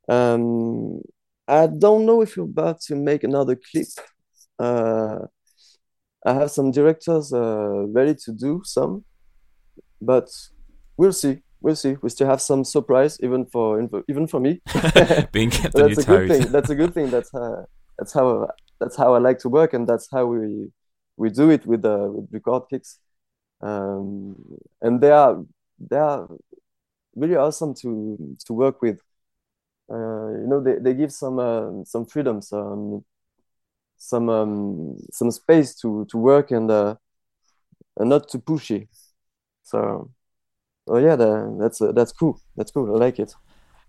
Um, 0.09 1.01
I 1.49 1.67
don't 1.67 2.05
know 2.05 2.21
if 2.21 2.37
you're 2.37 2.45
about 2.45 2.83
to 2.83 2.95
make 2.95 3.25
another 3.25 3.57
clip. 3.57 3.87
Uh, 4.59 5.21
I 6.27 6.35
have 6.35 6.51
some 6.51 6.71
directors 6.73 7.33
uh, 7.33 7.87
ready 7.89 8.15
to 8.27 8.33
do 8.33 8.61
some, 8.65 9.05
but 10.01 10.29
we'll 11.03 11.13
see. 11.13 11.43
We'll 11.61 11.77
see. 11.77 11.97
We 12.01 12.09
still 12.11 12.29
have 12.29 12.41
some 12.41 12.65
surprise, 12.65 13.19
even 13.23 13.47
for 13.47 13.65
even 14.09 14.27
for 14.27 14.41
me. 14.41 14.61
Being 15.33 15.51
kept 15.51 15.75
on 15.75 15.83
That's 15.83 16.07
your 16.07 16.17
a 16.17 16.19
good 16.19 16.29
thing. 16.31 16.53
That's 16.53 16.71
a 16.71 16.75
good 16.75 16.95
thing. 16.95 17.11
That's 17.11 17.31
how 17.33 17.67
that's 17.99 18.13
how 18.13 18.49
that's 18.81 18.97
how 18.97 19.15
I 19.15 19.19
like 19.19 19.39
to 19.41 19.49
work, 19.49 19.75
and 19.75 19.87
that's 19.87 20.09
how 20.11 20.27
we 20.27 20.71
we 21.17 21.31
do 21.31 21.51
it 21.51 21.67
with 21.67 21.85
uh, 21.85 22.09
with 22.15 22.29
record 22.33 22.63
kicks. 22.71 22.99
Um, 23.61 24.37
and 24.81 25.01
they 25.01 25.11
are 25.11 25.45
they 25.91 25.99
are 25.99 26.29
really 27.17 27.37
awesome 27.37 27.75
to 27.83 28.37
to 28.47 28.53
work 28.53 28.81
with. 28.83 28.99
Uh, 29.91 30.31
you 30.41 30.47
know, 30.47 30.61
they, 30.61 30.77
they 30.79 30.95
give 30.95 31.13
some 31.13 31.39
uh, 31.39 31.85
some 31.85 32.07
freedom, 32.07 32.41
some 32.41 33.05
some 33.99 34.29
um, 34.29 34.97
some 35.13 35.31
space 35.31 35.75
to 35.81 36.07
to 36.11 36.17
work 36.17 36.51
and 36.51 36.71
uh, 36.71 36.95
and 37.99 38.09
not 38.09 38.29
too 38.29 38.39
pushy. 38.39 38.89
So, 39.63 40.11
oh 40.87 40.99
yeah, 40.99 41.17
that's 41.17 41.81
uh, 41.81 41.93
that's 41.93 42.13
cool. 42.13 42.41
That's 42.57 42.71
cool. 42.71 42.95
I 42.95 42.99
like 42.99 43.19
it. 43.19 43.35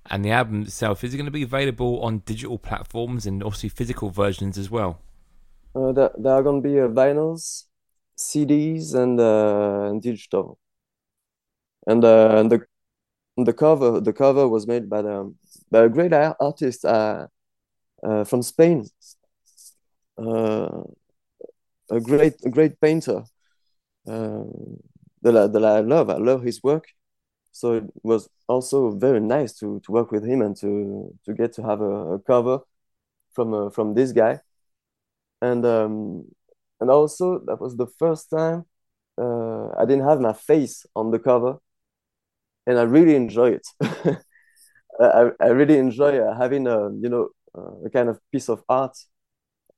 And 0.07 0.23
the 0.23 0.31
album 0.31 0.63
itself, 0.63 1.03
is 1.03 1.13
it 1.13 1.17
going 1.17 1.25
to 1.25 1.31
be 1.31 1.43
available 1.43 2.01
on 2.01 2.19
digital 2.19 2.57
platforms 2.57 3.25
and 3.25 3.41
obviously 3.41 3.69
physical 3.69 4.09
versions 4.09 4.57
as 4.57 4.69
well? 4.69 4.99
Uh, 5.75 5.91
there, 5.91 6.11
there 6.17 6.33
are 6.33 6.43
gonna 6.43 6.61
be 6.61 6.79
uh, 6.79 6.87
vinyls, 6.87 7.63
CDs, 8.17 8.93
and 8.93 9.19
uh, 9.19 9.89
and 9.89 10.01
digital. 10.01 10.59
And 11.87 12.03
uh, 12.05 12.35
and 12.37 12.51
the 12.51 12.65
and 13.37 13.47
the 13.47 13.53
cover 13.53 13.99
the 13.99 14.13
cover 14.13 14.47
was 14.47 14.67
made 14.67 14.89
by 14.89 15.01
the 15.01 15.33
by 15.71 15.83
a 15.83 15.89
great 15.89 16.13
artist 16.13 16.85
uh, 16.85 17.27
uh, 18.03 18.23
from 18.23 18.41
Spain. 18.43 18.87
Uh, 20.17 20.83
a 21.89 21.99
great 21.99 22.35
a 22.45 22.49
great 22.49 22.79
painter 22.79 23.23
uh, 24.07 24.43
that 25.23 25.37
I, 25.37 25.47
that 25.47 25.65
I 25.65 25.79
love. 25.81 26.09
I 26.09 26.17
love 26.17 26.43
his 26.43 26.63
work. 26.63 26.85
So 27.51 27.73
it 27.75 27.85
was 28.03 28.29
also 28.47 28.91
very 28.91 29.19
nice 29.21 29.53
to 29.59 29.79
to 29.81 29.91
work 29.93 30.11
with 30.11 30.25
him 30.25 30.41
and 30.41 30.55
to 30.57 31.13
to 31.25 31.33
get 31.33 31.53
to 31.55 31.63
have 31.63 31.81
a, 31.81 32.15
a 32.15 32.19
cover 32.19 32.59
from 33.33 33.53
uh, 33.53 33.69
from 33.71 33.95
this 33.95 34.11
guy. 34.13 34.41
And 35.41 35.65
um, 35.65 36.25
and 36.79 36.89
also 36.89 37.39
that 37.45 37.59
was 37.59 37.75
the 37.75 37.87
first 37.87 38.29
time 38.29 38.65
uh, 39.19 39.69
I 39.79 39.85
didn't 39.85 40.05
have 40.07 40.21
my 40.21 40.33
face 40.33 40.85
on 40.95 41.11
the 41.11 41.19
cover, 41.19 41.59
and 42.65 42.77
I 42.79 42.83
really 42.83 43.15
enjoy 43.15 43.51
it. 43.59 43.67
I 45.01 45.31
I 45.39 45.47
really 45.47 45.77
enjoy 45.77 46.19
uh, 46.19 46.37
having 46.37 46.67
a 46.67 46.89
you 47.01 47.09
know 47.09 47.29
uh, 47.57 47.85
a 47.85 47.89
kind 47.89 48.09
of 48.09 48.19
piece 48.31 48.49
of 48.49 48.63
art 48.69 48.97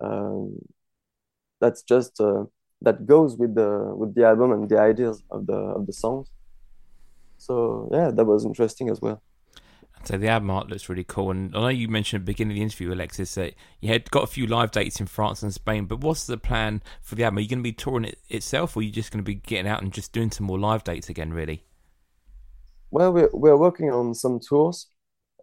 um, 0.01 0.57
that's 1.59 1.84
just 1.84 2.19
uh, 2.19 2.45
that 2.85 3.05
goes 3.05 3.35
with 3.35 3.55
the 3.55 3.93
with 3.95 4.15
the 4.15 4.25
album 4.25 4.51
and 4.51 4.69
the 4.69 4.79
ideas 4.79 5.23
of 5.29 5.45
the 5.47 5.57
of 5.77 5.85
the 5.85 5.93
songs. 5.93 6.29
So 7.37 7.89
yeah, 7.91 8.11
that 8.11 8.25
was 8.25 8.45
interesting 8.45 8.89
as 8.89 9.01
well. 9.01 9.21
So 10.03 10.17
the 10.17 10.27
album 10.27 10.51
art 10.51 10.69
looks 10.69 10.87
really 10.87 11.03
cool, 11.03 11.31
and 11.31 11.55
I 11.55 11.61
know 11.61 11.67
you 11.69 11.87
mentioned 11.87 12.21
at 12.21 12.25
the 12.25 12.31
beginning 12.31 12.51
of 12.51 12.55
the 12.57 12.61
interview, 12.61 12.93
Alexis, 12.93 13.33
that 13.35 13.55
you 13.81 13.89
had 13.91 14.09
got 14.11 14.23
a 14.23 14.27
few 14.27 14.45
live 14.45 14.69
dates 14.69 14.99
in 14.99 15.07
France 15.07 15.41
and 15.41 15.51
Spain. 15.51 15.85
But 15.85 16.01
what's 16.01 16.27
the 16.27 16.37
plan 16.37 16.83
for 17.01 17.15
the 17.15 17.23
album? 17.23 17.39
Are 17.39 17.41
you 17.41 17.49
going 17.49 17.59
to 17.59 17.63
be 17.63 17.73
touring 17.73 18.05
it 18.05 18.19
itself, 18.29 18.77
or 18.77 18.79
are 18.79 18.83
you 18.83 18.91
just 18.91 19.11
going 19.11 19.23
to 19.23 19.27
be 19.27 19.35
getting 19.35 19.67
out 19.67 19.81
and 19.81 19.91
just 19.91 20.13
doing 20.13 20.29
some 20.29 20.45
more 20.45 20.59
live 20.59 20.83
dates 20.83 21.09
again? 21.09 21.33
Really? 21.33 21.63
Well, 22.91 23.11
we're 23.11 23.29
we're 23.33 23.57
working 23.57 23.91
on 23.91 24.13
some 24.13 24.39
tours 24.39 24.87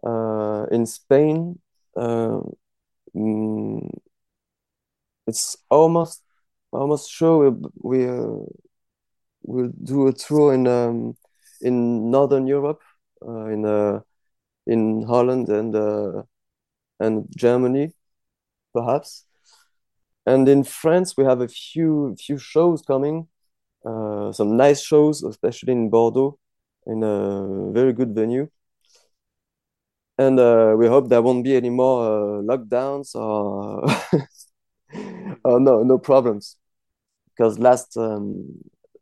uh, 0.07 0.65
in 0.71 0.85
Spain. 0.85 1.59
Uh, 1.95 2.39
mm, 3.13 3.89
it's 5.27 5.57
almost 5.69 6.22
almost 6.73 7.11
sure 7.11 7.51
we 7.51 7.69
we 7.81 8.07
uh, 8.09 8.45
we'll 9.43 9.71
do 9.83 10.07
a 10.07 10.13
tour 10.13 10.53
in 10.53 10.67
um, 10.67 11.15
in 11.61 12.11
Northern 12.11 12.47
Europe, 12.47 12.81
uh, 13.25 13.45
in 13.47 13.65
uh, 13.65 14.01
in 14.67 15.03
Holland 15.07 15.49
and 15.49 15.75
uh, 15.75 16.23
and 16.99 17.27
Germany, 17.37 17.93
perhaps. 18.73 19.25
And 20.25 20.47
in 20.47 20.63
France, 20.63 21.17
we 21.17 21.25
have 21.25 21.41
a 21.41 21.47
few 21.47 22.15
few 22.19 22.37
shows 22.37 22.81
coming, 22.81 23.27
uh, 23.85 24.31
some 24.33 24.57
nice 24.57 24.81
shows, 24.83 25.23
especially 25.23 25.73
in 25.73 25.89
Bordeaux, 25.89 26.39
in 26.87 27.03
a 27.03 27.71
very 27.73 27.93
good 27.93 28.15
venue. 28.15 28.49
And 30.17 30.39
uh, 30.39 30.75
we 30.77 30.87
hope 30.87 31.09
there 31.09 31.21
won't 31.21 31.43
be 31.43 31.55
any 31.55 31.69
more 31.69 32.39
uh, 32.39 32.41
lockdowns 32.43 33.15
or, 33.15 33.83
or 35.43 35.59
no 35.59 35.83
no 35.83 35.97
problems, 35.97 36.57
because 37.35 37.59
last 37.59 37.97
um, 37.97 38.45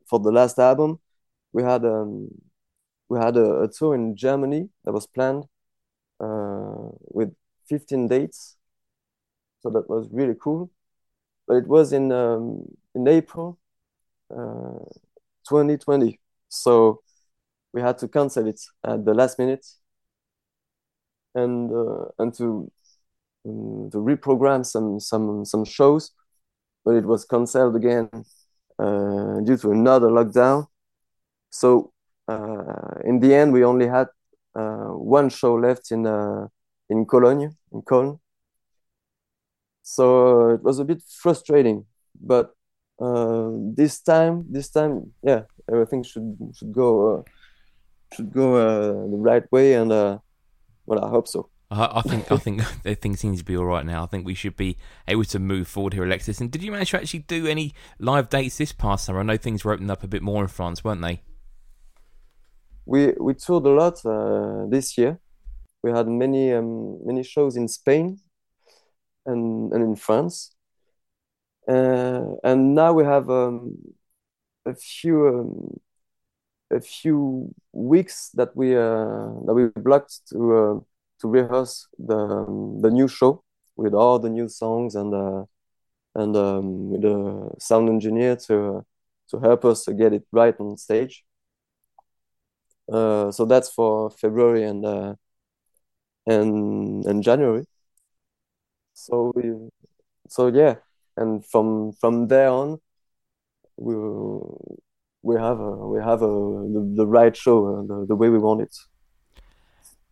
for 0.10 0.20
the 0.20 0.32
last 0.32 0.60
album, 0.60 1.00
we 1.54 1.64
had 1.64 1.86
um, 1.86 2.30
we 3.10 3.20
had 3.20 3.38
a, 3.38 3.64
a 3.64 3.68
tour 3.68 3.96
in 3.96 4.16
Germany 4.16 4.70
that 4.86 4.94
was 4.94 5.08
planned 5.08 5.46
uh, 6.20 6.90
with 7.10 7.34
15 7.68 8.08
dates. 8.08 8.58
So 9.62 9.70
that 9.70 9.90
was 9.90 10.08
really 10.12 10.36
cool. 10.42 10.72
But 11.48 11.58
it 11.58 11.68
was 11.68 11.94
in 11.94 12.12
um, 12.12 12.64
in 12.96 13.08
April 13.08 13.60
uh, 14.32 14.86
2020. 15.48 16.20
So 16.50 17.02
we 17.74 17.82
had 17.82 17.98
to 18.00 18.08
cancel 18.08 18.48
it 18.48 18.60
at 18.84 19.06
the 19.06 19.14
last 19.14 19.40
minute 19.40 19.66
and 21.36 21.72
uh, 21.72 22.06
and 22.20 22.34
to 22.36 22.72
um, 23.46 23.90
to 23.92 23.98
reprogram 23.98 24.66
some 24.66 25.00
some 25.00 25.46
some 25.46 25.66
shows, 25.66 26.12
but 26.84 26.96
it 26.96 27.06
was 27.06 27.26
canceled 27.26 27.76
again 27.76 28.10
uh, 28.80 29.40
due 29.42 29.58
to 29.58 29.72
another 29.72 30.08
lockdown. 30.08 30.66
So 31.52 31.94
uh, 32.28 33.00
in 33.04 33.20
the 33.20 33.36
end, 33.36 33.54
we 33.54 33.64
only 33.64 33.88
had 33.88 34.08
uh, 34.56 34.90
one 34.90 35.30
show 35.30 35.56
left 35.56 35.92
in 35.92 36.08
uh, 36.08 36.48
in 36.90 37.06
Cologne, 37.06 37.56
in 37.72 37.82
Cologne. 37.84 38.20
So 39.84 40.50
it 40.50 40.64
was 40.64 40.80
a 40.80 40.86
bit 40.86 41.04
frustrating, 41.22 41.86
but 42.20 42.56
this 43.76 44.00
time, 44.02 44.46
this 44.50 44.70
time, 44.70 45.14
yeah, 45.22 45.44
everything 45.70 46.04
should 46.04 46.38
should 46.56 46.72
go 46.74 47.24
should 48.14 48.32
go 48.34 48.56
the 49.08 49.18
right 49.18 49.46
way, 49.52 49.74
and 49.74 49.90
well, 49.90 51.06
I 51.06 51.10
hope 51.10 51.28
so. 51.28 51.51
I, 51.72 52.00
I 52.00 52.02
think 52.02 52.32
I 52.32 52.38
think 52.38 52.62
things 53.02 53.20
seem 53.22 53.36
to 53.36 53.44
be 53.44 53.58
all 53.58 53.66
right 53.66 53.86
now. 53.86 54.04
I 54.04 54.06
think 54.06 54.26
we 54.26 54.36
should 54.36 54.58
be 54.58 54.78
able 55.08 55.24
to 55.26 55.40
move 55.40 55.68
forward 55.68 55.94
here, 55.94 56.04
Alexis. 56.04 56.40
And 56.40 56.52
did 56.52 56.62
you 56.62 56.72
manage 56.72 56.92
to 56.92 56.98
actually 56.98 57.20
do 57.20 57.48
any 57.48 57.74
live 57.98 58.30
dates 58.30 58.58
this 58.58 58.72
past 58.72 59.06
summer? 59.06 59.22
I 59.22 59.24
know 59.24 59.38
things 59.38 59.66
were 59.66 59.74
opening 59.74 59.90
up 59.90 60.04
a 60.04 60.08
bit 60.08 60.22
more 60.22 60.44
in 60.44 60.50
France, 60.50 60.84
weren't 60.84 61.02
they? 61.02 61.22
we 62.86 63.14
we 63.20 63.34
toured 63.34 63.66
a 63.66 63.70
lot 63.70 64.06
uh, 64.06 64.66
this 64.68 64.98
year. 64.98 65.20
We 65.84 65.92
had 65.92 66.08
many 66.08 66.54
um, 66.54 67.00
many 67.06 67.24
shows 67.24 67.56
in 67.56 67.68
Spain 67.68 68.20
and 69.26 69.72
and 69.74 69.84
in 69.84 69.96
France, 69.96 70.56
uh, 71.68 72.24
and 72.44 72.76
now 72.76 72.94
we 72.94 73.04
have 73.06 73.30
um, 73.30 73.78
a 74.66 74.76
few 74.76 75.28
um, 75.28 75.80
a 76.72 76.82
few 76.82 77.54
weeks 77.72 78.30
that 78.34 78.56
we 78.56 78.76
uh, 78.76 79.30
that 79.46 79.54
we 79.54 79.70
blocked 79.82 80.28
to 80.30 80.54
uh, 80.56 80.80
to 81.22 81.28
rehearse 81.28 81.88
the 81.98 82.18
um, 82.18 82.82
the 82.82 82.90
new 82.90 83.08
show 83.08 83.44
with 83.76 83.94
all 83.94 84.20
the 84.20 84.30
new 84.30 84.48
songs 84.48 84.96
and 84.96 85.14
uh, 85.14 85.44
and 86.16 86.36
um, 86.36 86.90
with 86.90 87.02
the 87.02 87.52
sound 87.60 87.90
engineer 87.90 88.36
to 88.36 88.86
to 89.30 89.40
help 89.40 89.64
us 89.66 89.86
to 89.86 89.94
get 89.94 90.14
it 90.14 90.24
right 90.32 90.56
on 90.60 90.78
stage. 90.78 91.24
Uh, 92.92 93.32
so 93.32 93.46
that's 93.46 93.70
for 93.70 94.10
February 94.12 94.64
and 94.64 94.86
uh, 94.86 95.16
and 96.28 97.06
and 97.06 97.24
January. 97.24 97.66
So 98.94 99.32
we, 99.36 99.70
so 100.28 100.48
yeah, 100.48 100.76
and 101.18 101.46
from 101.46 101.94
from 101.94 102.28
there 102.28 102.50
on, 102.50 102.80
we 103.78 103.96
we 105.24 105.36
have 105.36 105.60
a, 105.60 105.72
we 105.88 106.00
have 106.00 106.22
a, 106.22 106.28
the, 106.28 106.94
the 106.96 107.08
right 107.08 107.36
show 107.36 107.58
uh, 107.68 107.82
the, 107.84 108.06
the 108.08 108.16
way 108.16 108.30
we 108.30 108.40
want 108.40 108.62
it. 108.62 108.76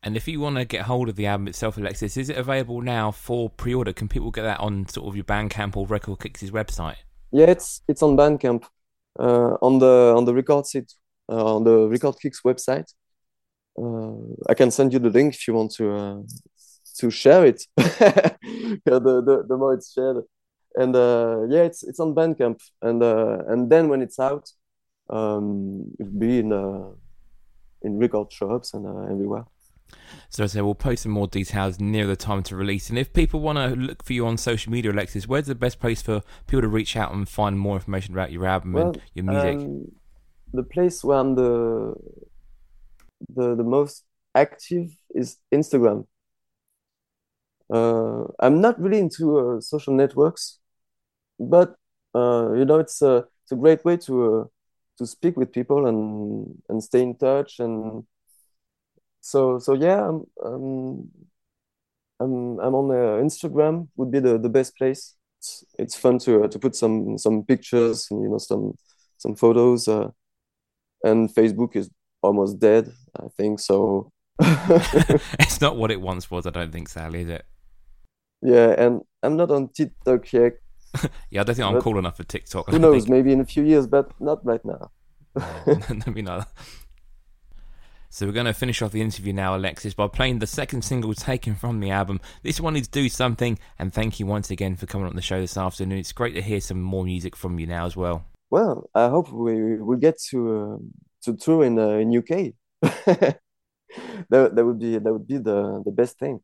And 0.02 0.16
if 0.16 0.28
you 0.28 0.40
want 0.40 0.56
to 0.56 0.66
get 0.66 0.84
hold 0.84 1.10
of 1.10 1.16
the 1.16 1.26
album 1.26 1.48
itself, 1.48 1.78
Alexis, 1.78 2.16
is 2.16 2.30
it 2.30 2.38
available 2.38 2.82
now 2.82 3.12
for 3.12 3.50
pre-order? 3.50 3.92
Can 3.92 4.08
people 4.08 4.32
get 4.32 4.44
that 4.44 4.60
on 4.60 4.88
sort 4.88 5.08
of 5.08 5.16
your 5.16 5.26
Bandcamp 5.26 5.76
or 5.76 5.86
Record 5.86 6.20
Kicks' 6.20 6.50
website? 6.52 6.96
Yeah, 7.32 7.48
it's 7.48 7.82
it's 7.88 8.02
on 8.02 8.16
Bandcamp, 8.16 8.64
uh, 9.20 9.58
on 9.62 9.80
the 9.80 10.14
on 10.16 10.26
the 10.26 10.34
record 10.34 10.66
site 10.66 10.94
uh, 11.30 11.56
on 11.56 11.64
the 11.64 11.88
Record 11.88 12.16
Kicks 12.22 12.42
website. 12.42 12.92
Uh, 13.78 14.34
I 14.48 14.54
can 14.54 14.72
send 14.72 14.94
you 14.94 15.00
the 15.00 15.10
link 15.10 15.36
if 15.36 15.48
you 15.48 15.54
want 15.54 15.72
to 15.74 15.92
uh, 15.92 16.22
to 16.98 17.12
share 17.12 17.46
it. 17.46 17.66
the, 17.78 18.80
the 18.86 19.46
the 19.48 19.58
more 19.58 19.74
it's 19.74 19.92
shared, 19.94 20.24
and 20.76 20.96
yeah, 21.52 21.64
it's 21.64 21.84
it's 21.84 22.00
on 22.00 22.16
Bandcamp, 22.16 22.62
and 22.82 23.04
and 23.04 23.70
then 23.70 23.90
when 23.90 24.02
it's 24.02 24.20
out, 24.20 24.50
um, 25.10 25.92
it'll 26.00 26.20
be 26.20 26.40
in 26.40 26.52
in 27.82 28.00
record 28.00 28.32
shops 28.32 28.74
and 28.74 28.88
everywhere. 29.12 29.46
So 30.30 30.44
as 30.44 30.56
I 30.56 30.60
say, 30.60 30.62
we'll 30.62 30.76
post 30.76 31.04
some 31.04 31.12
more 31.12 31.28
details 31.28 31.80
near 31.80 32.06
the 32.06 32.16
time 32.16 32.44
to 32.44 32.56
release. 32.56 32.90
And 32.90 33.00
if 33.00 33.14
people 33.14 33.40
want 33.40 33.58
to 33.58 33.76
look 33.76 34.04
for 34.04 34.14
you 34.14 34.26
on 34.28 34.38
social 34.38 34.72
media, 34.72 34.92
Alexis, 34.92 35.28
where's 35.28 35.48
the 35.48 35.56
best 35.56 35.80
place 35.80 36.02
for 36.02 36.22
people 36.48 36.62
to 36.62 36.68
reach 36.68 36.96
out 36.96 37.14
and 37.14 37.28
find 37.28 37.60
more 37.60 37.76
information 37.76 38.14
about 38.14 38.32
your 38.32 38.46
album 38.46 38.74
well, 38.74 38.88
and 38.90 39.02
your 39.14 39.26
music? 39.26 39.56
Um, 39.56 39.92
the 40.54 40.64
place 40.64 41.04
where 41.04 41.18
I'm 41.18 41.36
the 41.36 41.94
the 43.30 43.56
the 43.56 43.64
most 43.64 44.06
active 44.36 44.92
is 45.14 45.38
Instagram. 45.54 46.06
Uh, 47.72 48.24
I'm 48.40 48.62
not 48.62 48.80
really 48.80 49.00
into 49.00 49.38
uh, 49.38 49.62
social 49.62 49.94
networks, 49.94 50.60
but 51.40 51.76
uh, 52.16 52.54
you 52.54 52.66
know 52.66 52.80
it's 52.80 53.02
a 53.02 53.26
it's 53.44 53.52
a 53.52 53.56
great 53.56 53.84
way 53.86 53.98
to 53.98 54.36
uh, 54.36 54.44
to 54.98 55.06
speak 55.06 55.38
with 55.38 55.52
people 55.52 55.86
and 55.88 56.62
and 56.70 56.84
stay 56.84 57.02
in 57.02 57.16
touch 57.16 57.60
and 57.60 58.04
so 59.22 59.60
so 59.60 59.74
yeah 59.74 60.08
I'm 60.08 60.26
I'm 60.44 61.10
I'm, 62.22 62.60
I'm 62.60 62.76
on 62.76 62.92
uh, 62.92 63.24
Instagram 63.24 63.88
would 63.96 64.12
be 64.12 64.20
the, 64.20 64.38
the 64.38 64.50
best 64.50 64.76
place. 64.76 65.16
It's, 65.38 65.64
it's 65.78 65.96
fun 65.96 66.20
to 66.20 66.44
uh, 66.44 66.48
to 66.50 66.60
put 66.60 66.76
some 66.76 67.18
some 67.18 67.44
pictures 67.46 68.08
and 68.12 68.22
you 68.22 68.30
know 68.30 68.40
some 68.40 68.74
some 69.18 69.36
photos 69.36 69.88
and 71.04 71.34
Facebook 71.34 71.76
is 71.76 71.90
almost 72.22 72.60
dead. 72.60 72.92
I 73.18 73.28
think 73.38 73.60
so. 73.60 74.12
it's 74.40 75.62
not 75.62 75.78
what 75.78 75.92
it 75.92 76.02
once 76.02 76.32
was. 76.32 76.46
I 76.46 76.52
don't 76.52 76.72
think, 76.72 76.90
Sally, 76.90 77.22
is 77.22 77.30
it? 77.30 77.46
Yeah, 78.42 78.74
and 78.78 79.02
I'm 79.22 79.36
not 79.36 79.52
on 79.52 79.70
TikTok 79.70 80.32
yet. 80.32 80.54
yeah, 81.30 81.42
I 81.42 81.44
don't 81.44 81.56
think 81.56 81.68
I'm 81.68 81.82
cool 81.82 82.00
enough 82.00 82.18
for 82.18 82.24
TikTok. 82.24 82.70
Who 82.70 82.80
knows? 82.80 83.04
think. 83.04 83.10
Maybe 83.10 83.34
in 83.34 83.42
a 83.42 83.46
few 83.46 83.64
years, 83.64 83.88
but 83.88 84.12
not 84.20 84.46
right 84.46 84.64
now. 84.64 84.92
Maybe 86.06 86.22
not. 86.22 86.48
So 88.12 88.26
we're 88.26 88.32
going 88.32 88.48
to 88.48 88.54
finish 88.54 88.82
off 88.82 88.92
the 88.92 89.02
interview 89.02 89.34
now, 89.34 89.56
Alexis, 89.56 89.94
by 89.94 90.08
playing 90.08 90.40
the 90.40 90.48
second 90.48 90.84
single 90.84 91.14
taken 91.14 91.54
from 91.54 91.80
the 91.80 91.92
album. 91.92 92.20
This 92.42 92.60
one 92.60 92.76
is 92.76 92.88
"Do 92.88 93.08
Something," 93.08 93.60
and 93.78 93.94
thank 93.94 94.20
you 94.20 94.26
once 94.26 94.50
again 94.50 94.76
for 94.76 94.88
coming 94.88 95.08
on 95.08 95.16
the 95.16 95.22
show 95.22 95.40
this 95.40 95.56
afternoon. 95.56 96.00
It's 96.00 96.12
great 96.12 96.34
to 96.34 96.42
hear 96.42 96.60
some 96.60 96.82
more 96.82 97.04
music 97.04 97.36
from 97.36 97.60
you 97.60 97.68
now 97.68 97.86
as 97.86 97.96
well. 97.96 98.26
Well, 98.50 98.90
I 98.96 99.10
hope 99.10 99.32
we 99.32 99.78
will 99.78 100.00
get 100.00 100.20
to 100.32 100.58
uh, 100.58 100.78
to 101.26 101.38
tour 101.38 101.64
in 101.64 101.78
uh, 101.78 102.00
in 102.00 102.18
UK. 102.18 102.54
that 102.82 104.56
that 104.56 104.66
would 104.66 104.80
be 104.80 104.98
that 104.98 105.14
would 105.14 105.28
be 105.28 105.38
the 105.38 105.84
the 105.86 105.92
best 105.92 106.18
thing. 106.18 106.40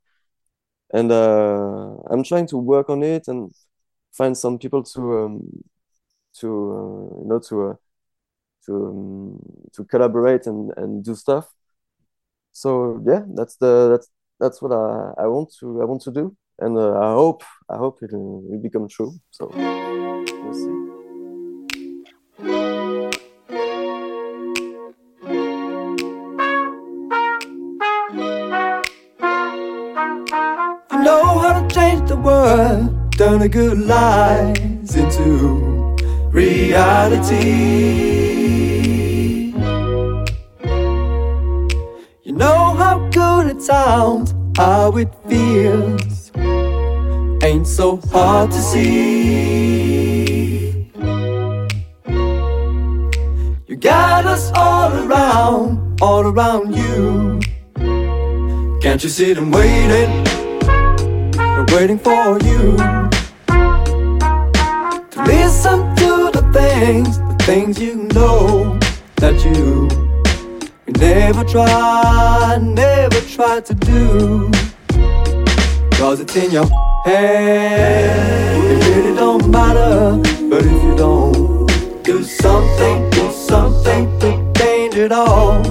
And 0.93 1.11
uh, 1.11 1.95
I'm 2.11 2.23
trying 2.23 2.45
to 2.49 2.57
work 2.57 2.91
on 2.91 3.01
it 3.01 3.27
and 3.27 3.51
find 4.13 4.37
some 4.37 4.59
people 4.59 4.83
to 4.83 5.17
um, 5.17 5.63
to 6.41 6.47
uh, 6.47 7.21
you 7.21 7.27
know 7.27 7.39
to 7.49 7.69
uh, 7.69 7.73
to 8.65 8.73
um, 8.87 9.39
to 9.73 9.83
collaborate 9.85 10.47
and 10.47 10.71
and 10.77 11.03
do 11.03 11.15
stuff. 11.15 11.47
So 12.51 13.01
yeah, 13.05 13.23
that's 13.35 13.57
the 13.57 13.89
that's 13.91 14.07
that's 14.39 14.61
what 14.61 14.71
I 14.71 15.23
I 15.23 15.27
want 15.27 15.53
to 15.59 15.81
I 15.81 15.85
want 15.85 16.01
to 16.03 16.11
do, 16.11 16.35
and 16.59 16.77
uh, 16.77 16.99
I 16.99 17.13
hope 17.13 17.43
I 17.69 17.77
hope 17.77 18.01
it 18.01 18.11
will 18.13 18.41
will 18.41 18.61
become 18.61 18.87
true. 18.87 19.13
So 19.31 19.51
we'll 19.53 20.53
see. 20.53 20.85
You 30.91 31.03
know 31.03 31.39
how 31.39 31.61
to 31.61 31.75
change 31.75 32.07
the 32.07 32.15
world, 32.15 33.13
turn 33.17 33.39
the 33.39 33.49
good 33.49 33.79
lies 33.79 34.95
into 34.95 35.95
reality. 36.31 38.14
Sounds, 43.65 44.35
how 44.55 44.95
it 44.95 45.09
feels, 45.27 46.31
ain't 47.43 47.65
so 47.65 47.99
hard 48.11 48.51
to 48.51 48.61
see. 48.61 48.91
You 53.65 53.75
got 53.75 54.27
us 54.27 54.51
all 54.53 54.91
around, 54.93 55.99
all 55.99 56.27
around 56.27 56.75
you. 56.75 57.39
Can't 58.83 59.03
you 59.03 59.09
see 59.09 59.33
them 59.33 59.49
waiting? 59.49 60.23
They're 61.33 61.65
waiting 61.75 61.97
for 61.97 62.37
you 62.47 62.77
to 65.09 65.23
listen 65.25 65.95
to 65.95 66.29
the 66.37 66.43
things, 66.53 67.17
the 67.17 67.35
things 67.41 67.81
you 67.81 67.95
know 68.13 68.77
that 69.15 69.43
you 69.43 70.04
never 70.97 71.43
try, 71.43 72.57
never 72.61 73.21
try 73.21 73.61
to 73.61 73.73
do. 73.73 74.51
Cause 75.97 76.19
it's 76.19 76.35
in 76.35 76.51
your 76.51 76.67
head, 77.05 78.71
it 78.71 78.95
really 78.95 79.15
don't 79.15 79.47
matter. 79.49 80.17
But 80.49 80.65
if 80.65 80.83
you 80.83 80.95
don't 80.95 82.03
do 82.03 82.23
something, 82.23 83.09
do 83.11 83.31
something 83.31 84.19
to 84.19 84.53
change 84.57 84.95
it 84.95 85.11
all. 85.11 85.61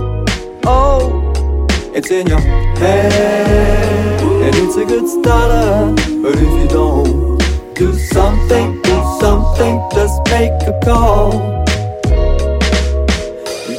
Oh, 0.67 1.67
it's 1.95 2.11
in 2.11 2.27
your 2.27 2.41
head, 2.41 4.21
and 4.21 4.55
it's 4.57 4.77
a 4.77 4.85
good 4.85 5.09
starter. 5.09 5.95
But 6.23 6.37
if 6.37 6.53
you 6.61 6.69
don't 6.69 7.39
do 7.75 7.93
something, 7.93 8.81
do 8.83 8.97
something, 9.21 9.81
just 9.93 10.21
make 10.31 10.53
a 10.67 10.79
call. 10.85 11.55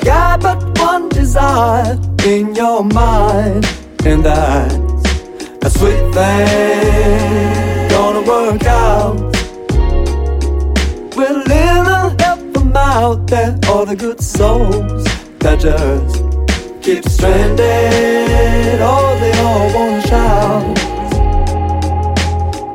Got 0.03 0.41
but 0.41 0.64
desire 1.35 1.99
in 2.23 2.55
your 2.55 2.81
mind, 2.81 3.65
and 4.05 4.23
that's 4.23 4.73
a 5.63 5.69
sweet 5.69 6.13
thing 6.13 7.89
gonna 7.89 8.21
work 8.21 8.63
out. 8.63 9.17
A 11.17 11.33
little 11.53 12.15
help 12.23 12.39
from 12.53 12.77
out 12.77 13.27
there, 13.27 13.57
all 13.67 13.85
the 13.85 13.97
good 13.97 14.21
souls 14.21 15.03
that 15.39 15.59
just 15.59 16.23
keep 16.81 17.03
stranded. 17.03 18.79
Oh, 18.79 19.17
they 19.19 19.33
all 19.47 19.67
wanna 19.75 20.07
shout. 20.07 20.77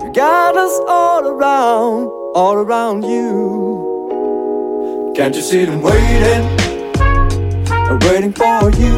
You 0.04 0.12
got 0.12 0.54
us 0.56 0.78
all 0.86 1.26
around, 1.26 2.10
all 2.34 2.56
around 2.56 3.04
you. 3.04 3.30
Can't 5.16 5.34
you 5.34 5.42
see 5.42 5.64
them 5.64 5.80
waiting, 5.80 6.44
and 7.90 8.02
waiting 8.04 8.32
for 8.32 8.70
you? 8.78 8.94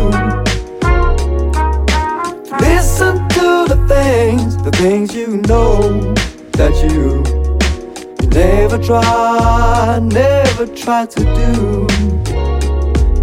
Listen 2.61 3.17
to 3.31 3.65
the 3.73 3.79
things, 3.89 4.57
the 4.63 4.71
things 4.73 5.15
you 5.15 5.39
know 5.49 6.13
that 6.53 6.75
you, 6.85 7.25
you 8.21 8.29
never 8.29 8.79
try, 8.79 9.99
never 10.03 10.67
try 10.67 11.07
to 11.07 11.21
do. 11.21 11.87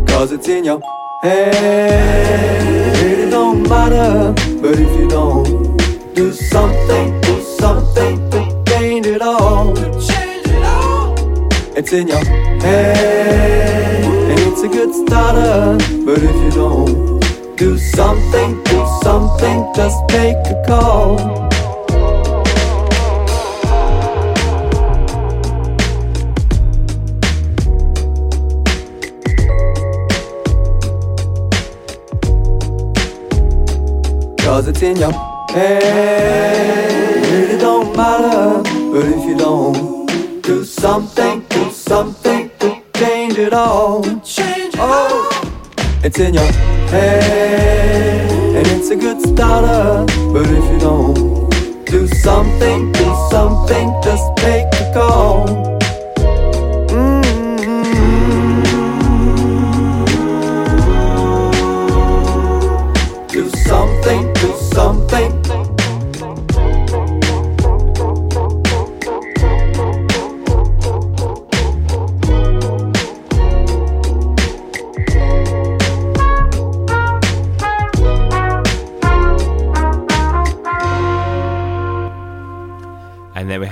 Cause 0.07 0.31
it's 0.31 0.47
in 0.47 0.65
your 0.65 0.81
head, 1.21 2.65
it 2.67 3.03
really 3.03 3.29
don't 3.29 3.61
matter. 3.69 4.33
But 4.61 4.79
if 4.79 4.99
you 4.99 5.07
don't 5.07 5.77
do 6.15 6.33
something, 6.33 7.21
do 7.21 7.41
something 7.59 8.29
to 8.31 8.63
change 8.67 9.05
it 9.05 9.21
all. 9.21 9.75
Change 9.75 10.47
it 10.47 10.63
all 10.65 11.15
It's 11.77 11.93
in 11.93 12.07
your 12.07 12.25
head, 12.25 14.08
it's 14.51 14.61
a 14.63 14.67
good 14.67 14.93
starter. 14.93 15.77
But 16.05 16.17
if 16.17 16.35
you 16.43 16.51
don't 16.51 17.19
do 17.55 17.77
something, 17.77 18.63
do 18.63 18.79
something, 19.03 19.57
just 19.75 19.99
make 20.11 20.37
a 20.47 20.63
call. 20.67 21.17
Cause 34.39 34.67
it's 34.67 34.81
in 34.81 34.97
your 34.97 35.13
head, 35.51 37.23
it 37.23 37.31
really 37.31 37.57
don't 37.59 37.95
matter. 37.95 38.63
But 38.91 39.05
if 39.05 39.23
you 39.25 39.37
don't 39.37 40.41
do 40.41 40.63
something, 40.65 41.45
do 41.49 41.71
something 41.71 42.38
change 42.99 43.37
it 43.37 43.53
all. 43.53 44.03
Change 44.21 44.73
it 44.73 44.79
Oh, 44.79 45.29
it's 46.03 46.19
in 46.19 46.33
your 46.33 46.51
head, 46.91 48.31
and 48.57 48.67
it's 48.67 48.89
a 48.89 48.95
good 48.95 49.21
starter. 49.21 50.05
But 50.33 50.47
if 50.47 50.65
you 50.71 50.79
don't 50.79 51.85
do 51.85 52.07
something, 52.07 52.91
do 52.91 53.15
something, 53.31 53.93
just 54.03 54.25
make 54.43 54.67
a 54.81 54.91
call. 54.93 55.78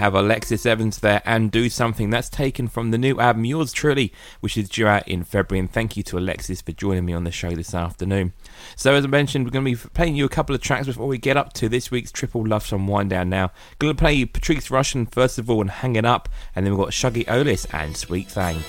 Have 0.08 0.16
Alexis 0.16 0.66
Evans 0.66 1.00
there 1.00 1.22
and 1.26 1.52
Do 1.52 1.68
Something. 1.68 2.12
That's 2.12 2.30
taken 2.30 2.70
from 2.70 2.92
the 2.92 2.98
new 2.98 3.20
album 3.20 3.44
Yours 3.44 3.74
Truly, 3.74 4.14
which 4.40 4.56
is 4.56 4.70
due 4.70 4.88
out 4.88 5.06
in 5.06 5.26
February. 5.26 5.60
And 5.60 5.70
thank 5.70 5.98
you 5.98 6.04
to 6.04 6.18
Alexis 6.18 6.62
for 6.62 6.72
joining 6.72 7.04
me 7.04 7.12
on 7.12 7.26
the 7.26 7.32
show 7.32 7.50
this 7.50 7.76
afternoon. 7.76 8.32
So, 8.78 8.94
as 8.94 9.04
I 9.04 9.10
mentioned, 9.10 9.44
we're 9.44 9.52
going 9.52 9.66
to 9.66 9.72
be 9.72 9.90
playing 9.90 10.16
you 10.16 10.24
a 10.24 10.30
couple 10.30 10.56
of 10.56 10.62
tracks 10.62 10.88
before 10.88 11.08
we 11.08 11.18
get 11.18 11.36
up 11.36 11.52
to 11.56 11.68
this 11.68 11.92
week's 11.92 12.10
Triple 12.10 12.48
Love 12.48 12.66
Song 12.66 12.88
Wind 12.88 13.10
Down 13.10 13.30
now. 13.30 13.52
Going 13.80 13.94
to 13.94 14.00
play 14.00 14.14
you 14.14 14.26
Patrice 14.26 14.70
Rushen 14.70 15.12
first 15.12 15.38
of 15.38 15.50
all 15.50 15.60
and 15.60 15.70
Hang 15.70 15.98
It 15.98 16.06
Up. 16.06 16.30
And 16.56 16.66
then 16.66 16.74
we've 16.74 16.86
got 16.86 16.94
Shuggie 16.94 17.30
Otis 17.30 17.68
and 17.74 17.98
Sweet 17.98 18.30
Thing. 18.32 18.64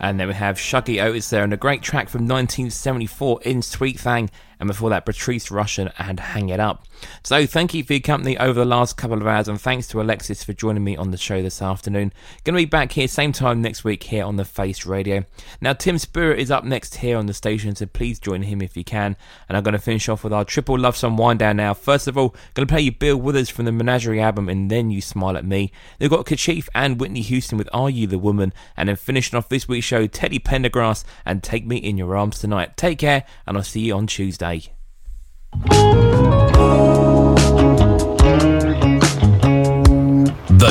And 0.00 0.18
then 0.18 0.28
we 0.28 0.34
have 0.34 0.56
Shuggie 0.56 1.04
Otis 1.04 1.28
there, 1.28 1.44
and 1.44 1.52
a 1.52 1.58
great 1.58 1.82
track 1.82 2.08
from 2.08 2.22
1974 2.22 3.42
in 3.42 3.60
Sweet 3.60 4.00
Thang, 4.00 4.30
and 4.60 4.66
before 4.66 4.90
that, 4.90 5.06
Patrice 5.06 5.48
Rushen 5.48 5.92
and 5.98 6.20
Hang 6.20 6.48
It 6.48 6.60
Up. 6.60 6.84
So, 7.22 7.46
thank 7.46 7.74
you 7.74 7.84
for 7.84 7.92
your 7.92 8.00
company 8.00 8.36
over 8.38 8.58
the 8.58 8.64
last 8.64 8.96
couple 8.96 9.18
of 9.18 9.26
hours, 9.26 9.46
and 9.48 9.60
thanks 9.60 9.86
to 9.88 10.00
Alexis 10.00 10.42
for 10.42 10.52
joining 10.52 10.82
me 10.82 10.96
on 10.96 11.10
the 11.10 11.16
show 11.16 11.42
this 11.42 11.62
afternoon. 11.62 12.12
Going 12.44 12.56
to 12.56 12.62
be 12.62 12.66
back 12.66 12.92
here 12.92 13.06
same 13.06 13.32
time 13.32 13.62
next 13.62 13.84
week 13.84 14.02
here 14.02 14.24
on 14.24 14.36
the 14.36 14.44
Face 14.44 14.84
Radio. 14.84 15.24
Now, 15.60 15.74
Tim 15.74 15.98
Spirit 15.98 16.40
is 16.40 16.50
up 16.50 16.64
next 16.64 16.96
here 16.96 17.16
on 17.16 17.26
the 17.26 17.34
station, 17.34 17.76
so 17.76 17.86
please 17.86 18.18
join 18.18 18.42
him 18.42 18.60
if 18.60 18.76
you 18.76 18.84
can. 18.84 19.16
And 19.48 19.56
I'm 19.56 19.62
going 19.62 19.72
to 19.72 19.78
finish 19.78 20.08
off 20.08 20.24
with 20.24 20.32
our 20.32 20.44
triple 20.44 20.78
love 20.78 20.96
song 20.96 21.16
wind 21.16 21.38
down 21.38 21.58
now. 21.58 21.74
First 21.74 22.08
of 22.08 22.18
all, 22.18 22.34
going 22.54 22.66
to 22.66 22.72
play 22.72 22.82
you 22.82 22.92
Bill 22.92 23.16
Withers 23.16 23.48
from 23.48 23.64
the 23.64 23.72
Menagerie 23.72 24.20
album, 24.20 24.48
and 24.48 24.70
then 24.70 24.90
you 24.90 25.00
smile 25.00 25.36
at 25.36 25.44
me. 25.44 25.70
They've 25.98 26.10
got 26.10 26.26
Kashif 26.26 26.68
and 26.74 27.00
Whitney 27.00 27.20
Houston 27.20 27.58
with 27.58 27.68
Are 27.72 27.90
You 27.90 28.06
the 28.06 28.18
Woman, 28.18 28.52
and 28.76 28.88
then 28.88 28.96
finishing 28.96 29.36
off 29.36 29.48
this 29.48 29.68
week's 29.68 29.86
show, 29.86 30.06
Teddy 30.06 30.40
Pendergrass 30.40 31.04
and 31.24 31.42
Take 31.42 31.66
Me 31.66 31.76
in 31.76 31.96
Your 31.96 32.16
Arms 32.16 32.40
Tonight. 32.40 32.76
Take 32.76 32.98
care, 32.98 33.24
and 33.46 33.56
I'll 33.56 33.62
see 33.62 33.80
you 33.82 33.94
on 33.94 34.08
Tuesday. 34.08 34.47
The 34.48 34.72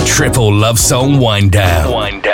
Triple 0.08 0.52
Love 0.52 0.80
Song 0.80 1.20
Wind 1.20 1.52
Down. 1.52 1.94
Wind 1.94 2.24
Down. 2.24 2.27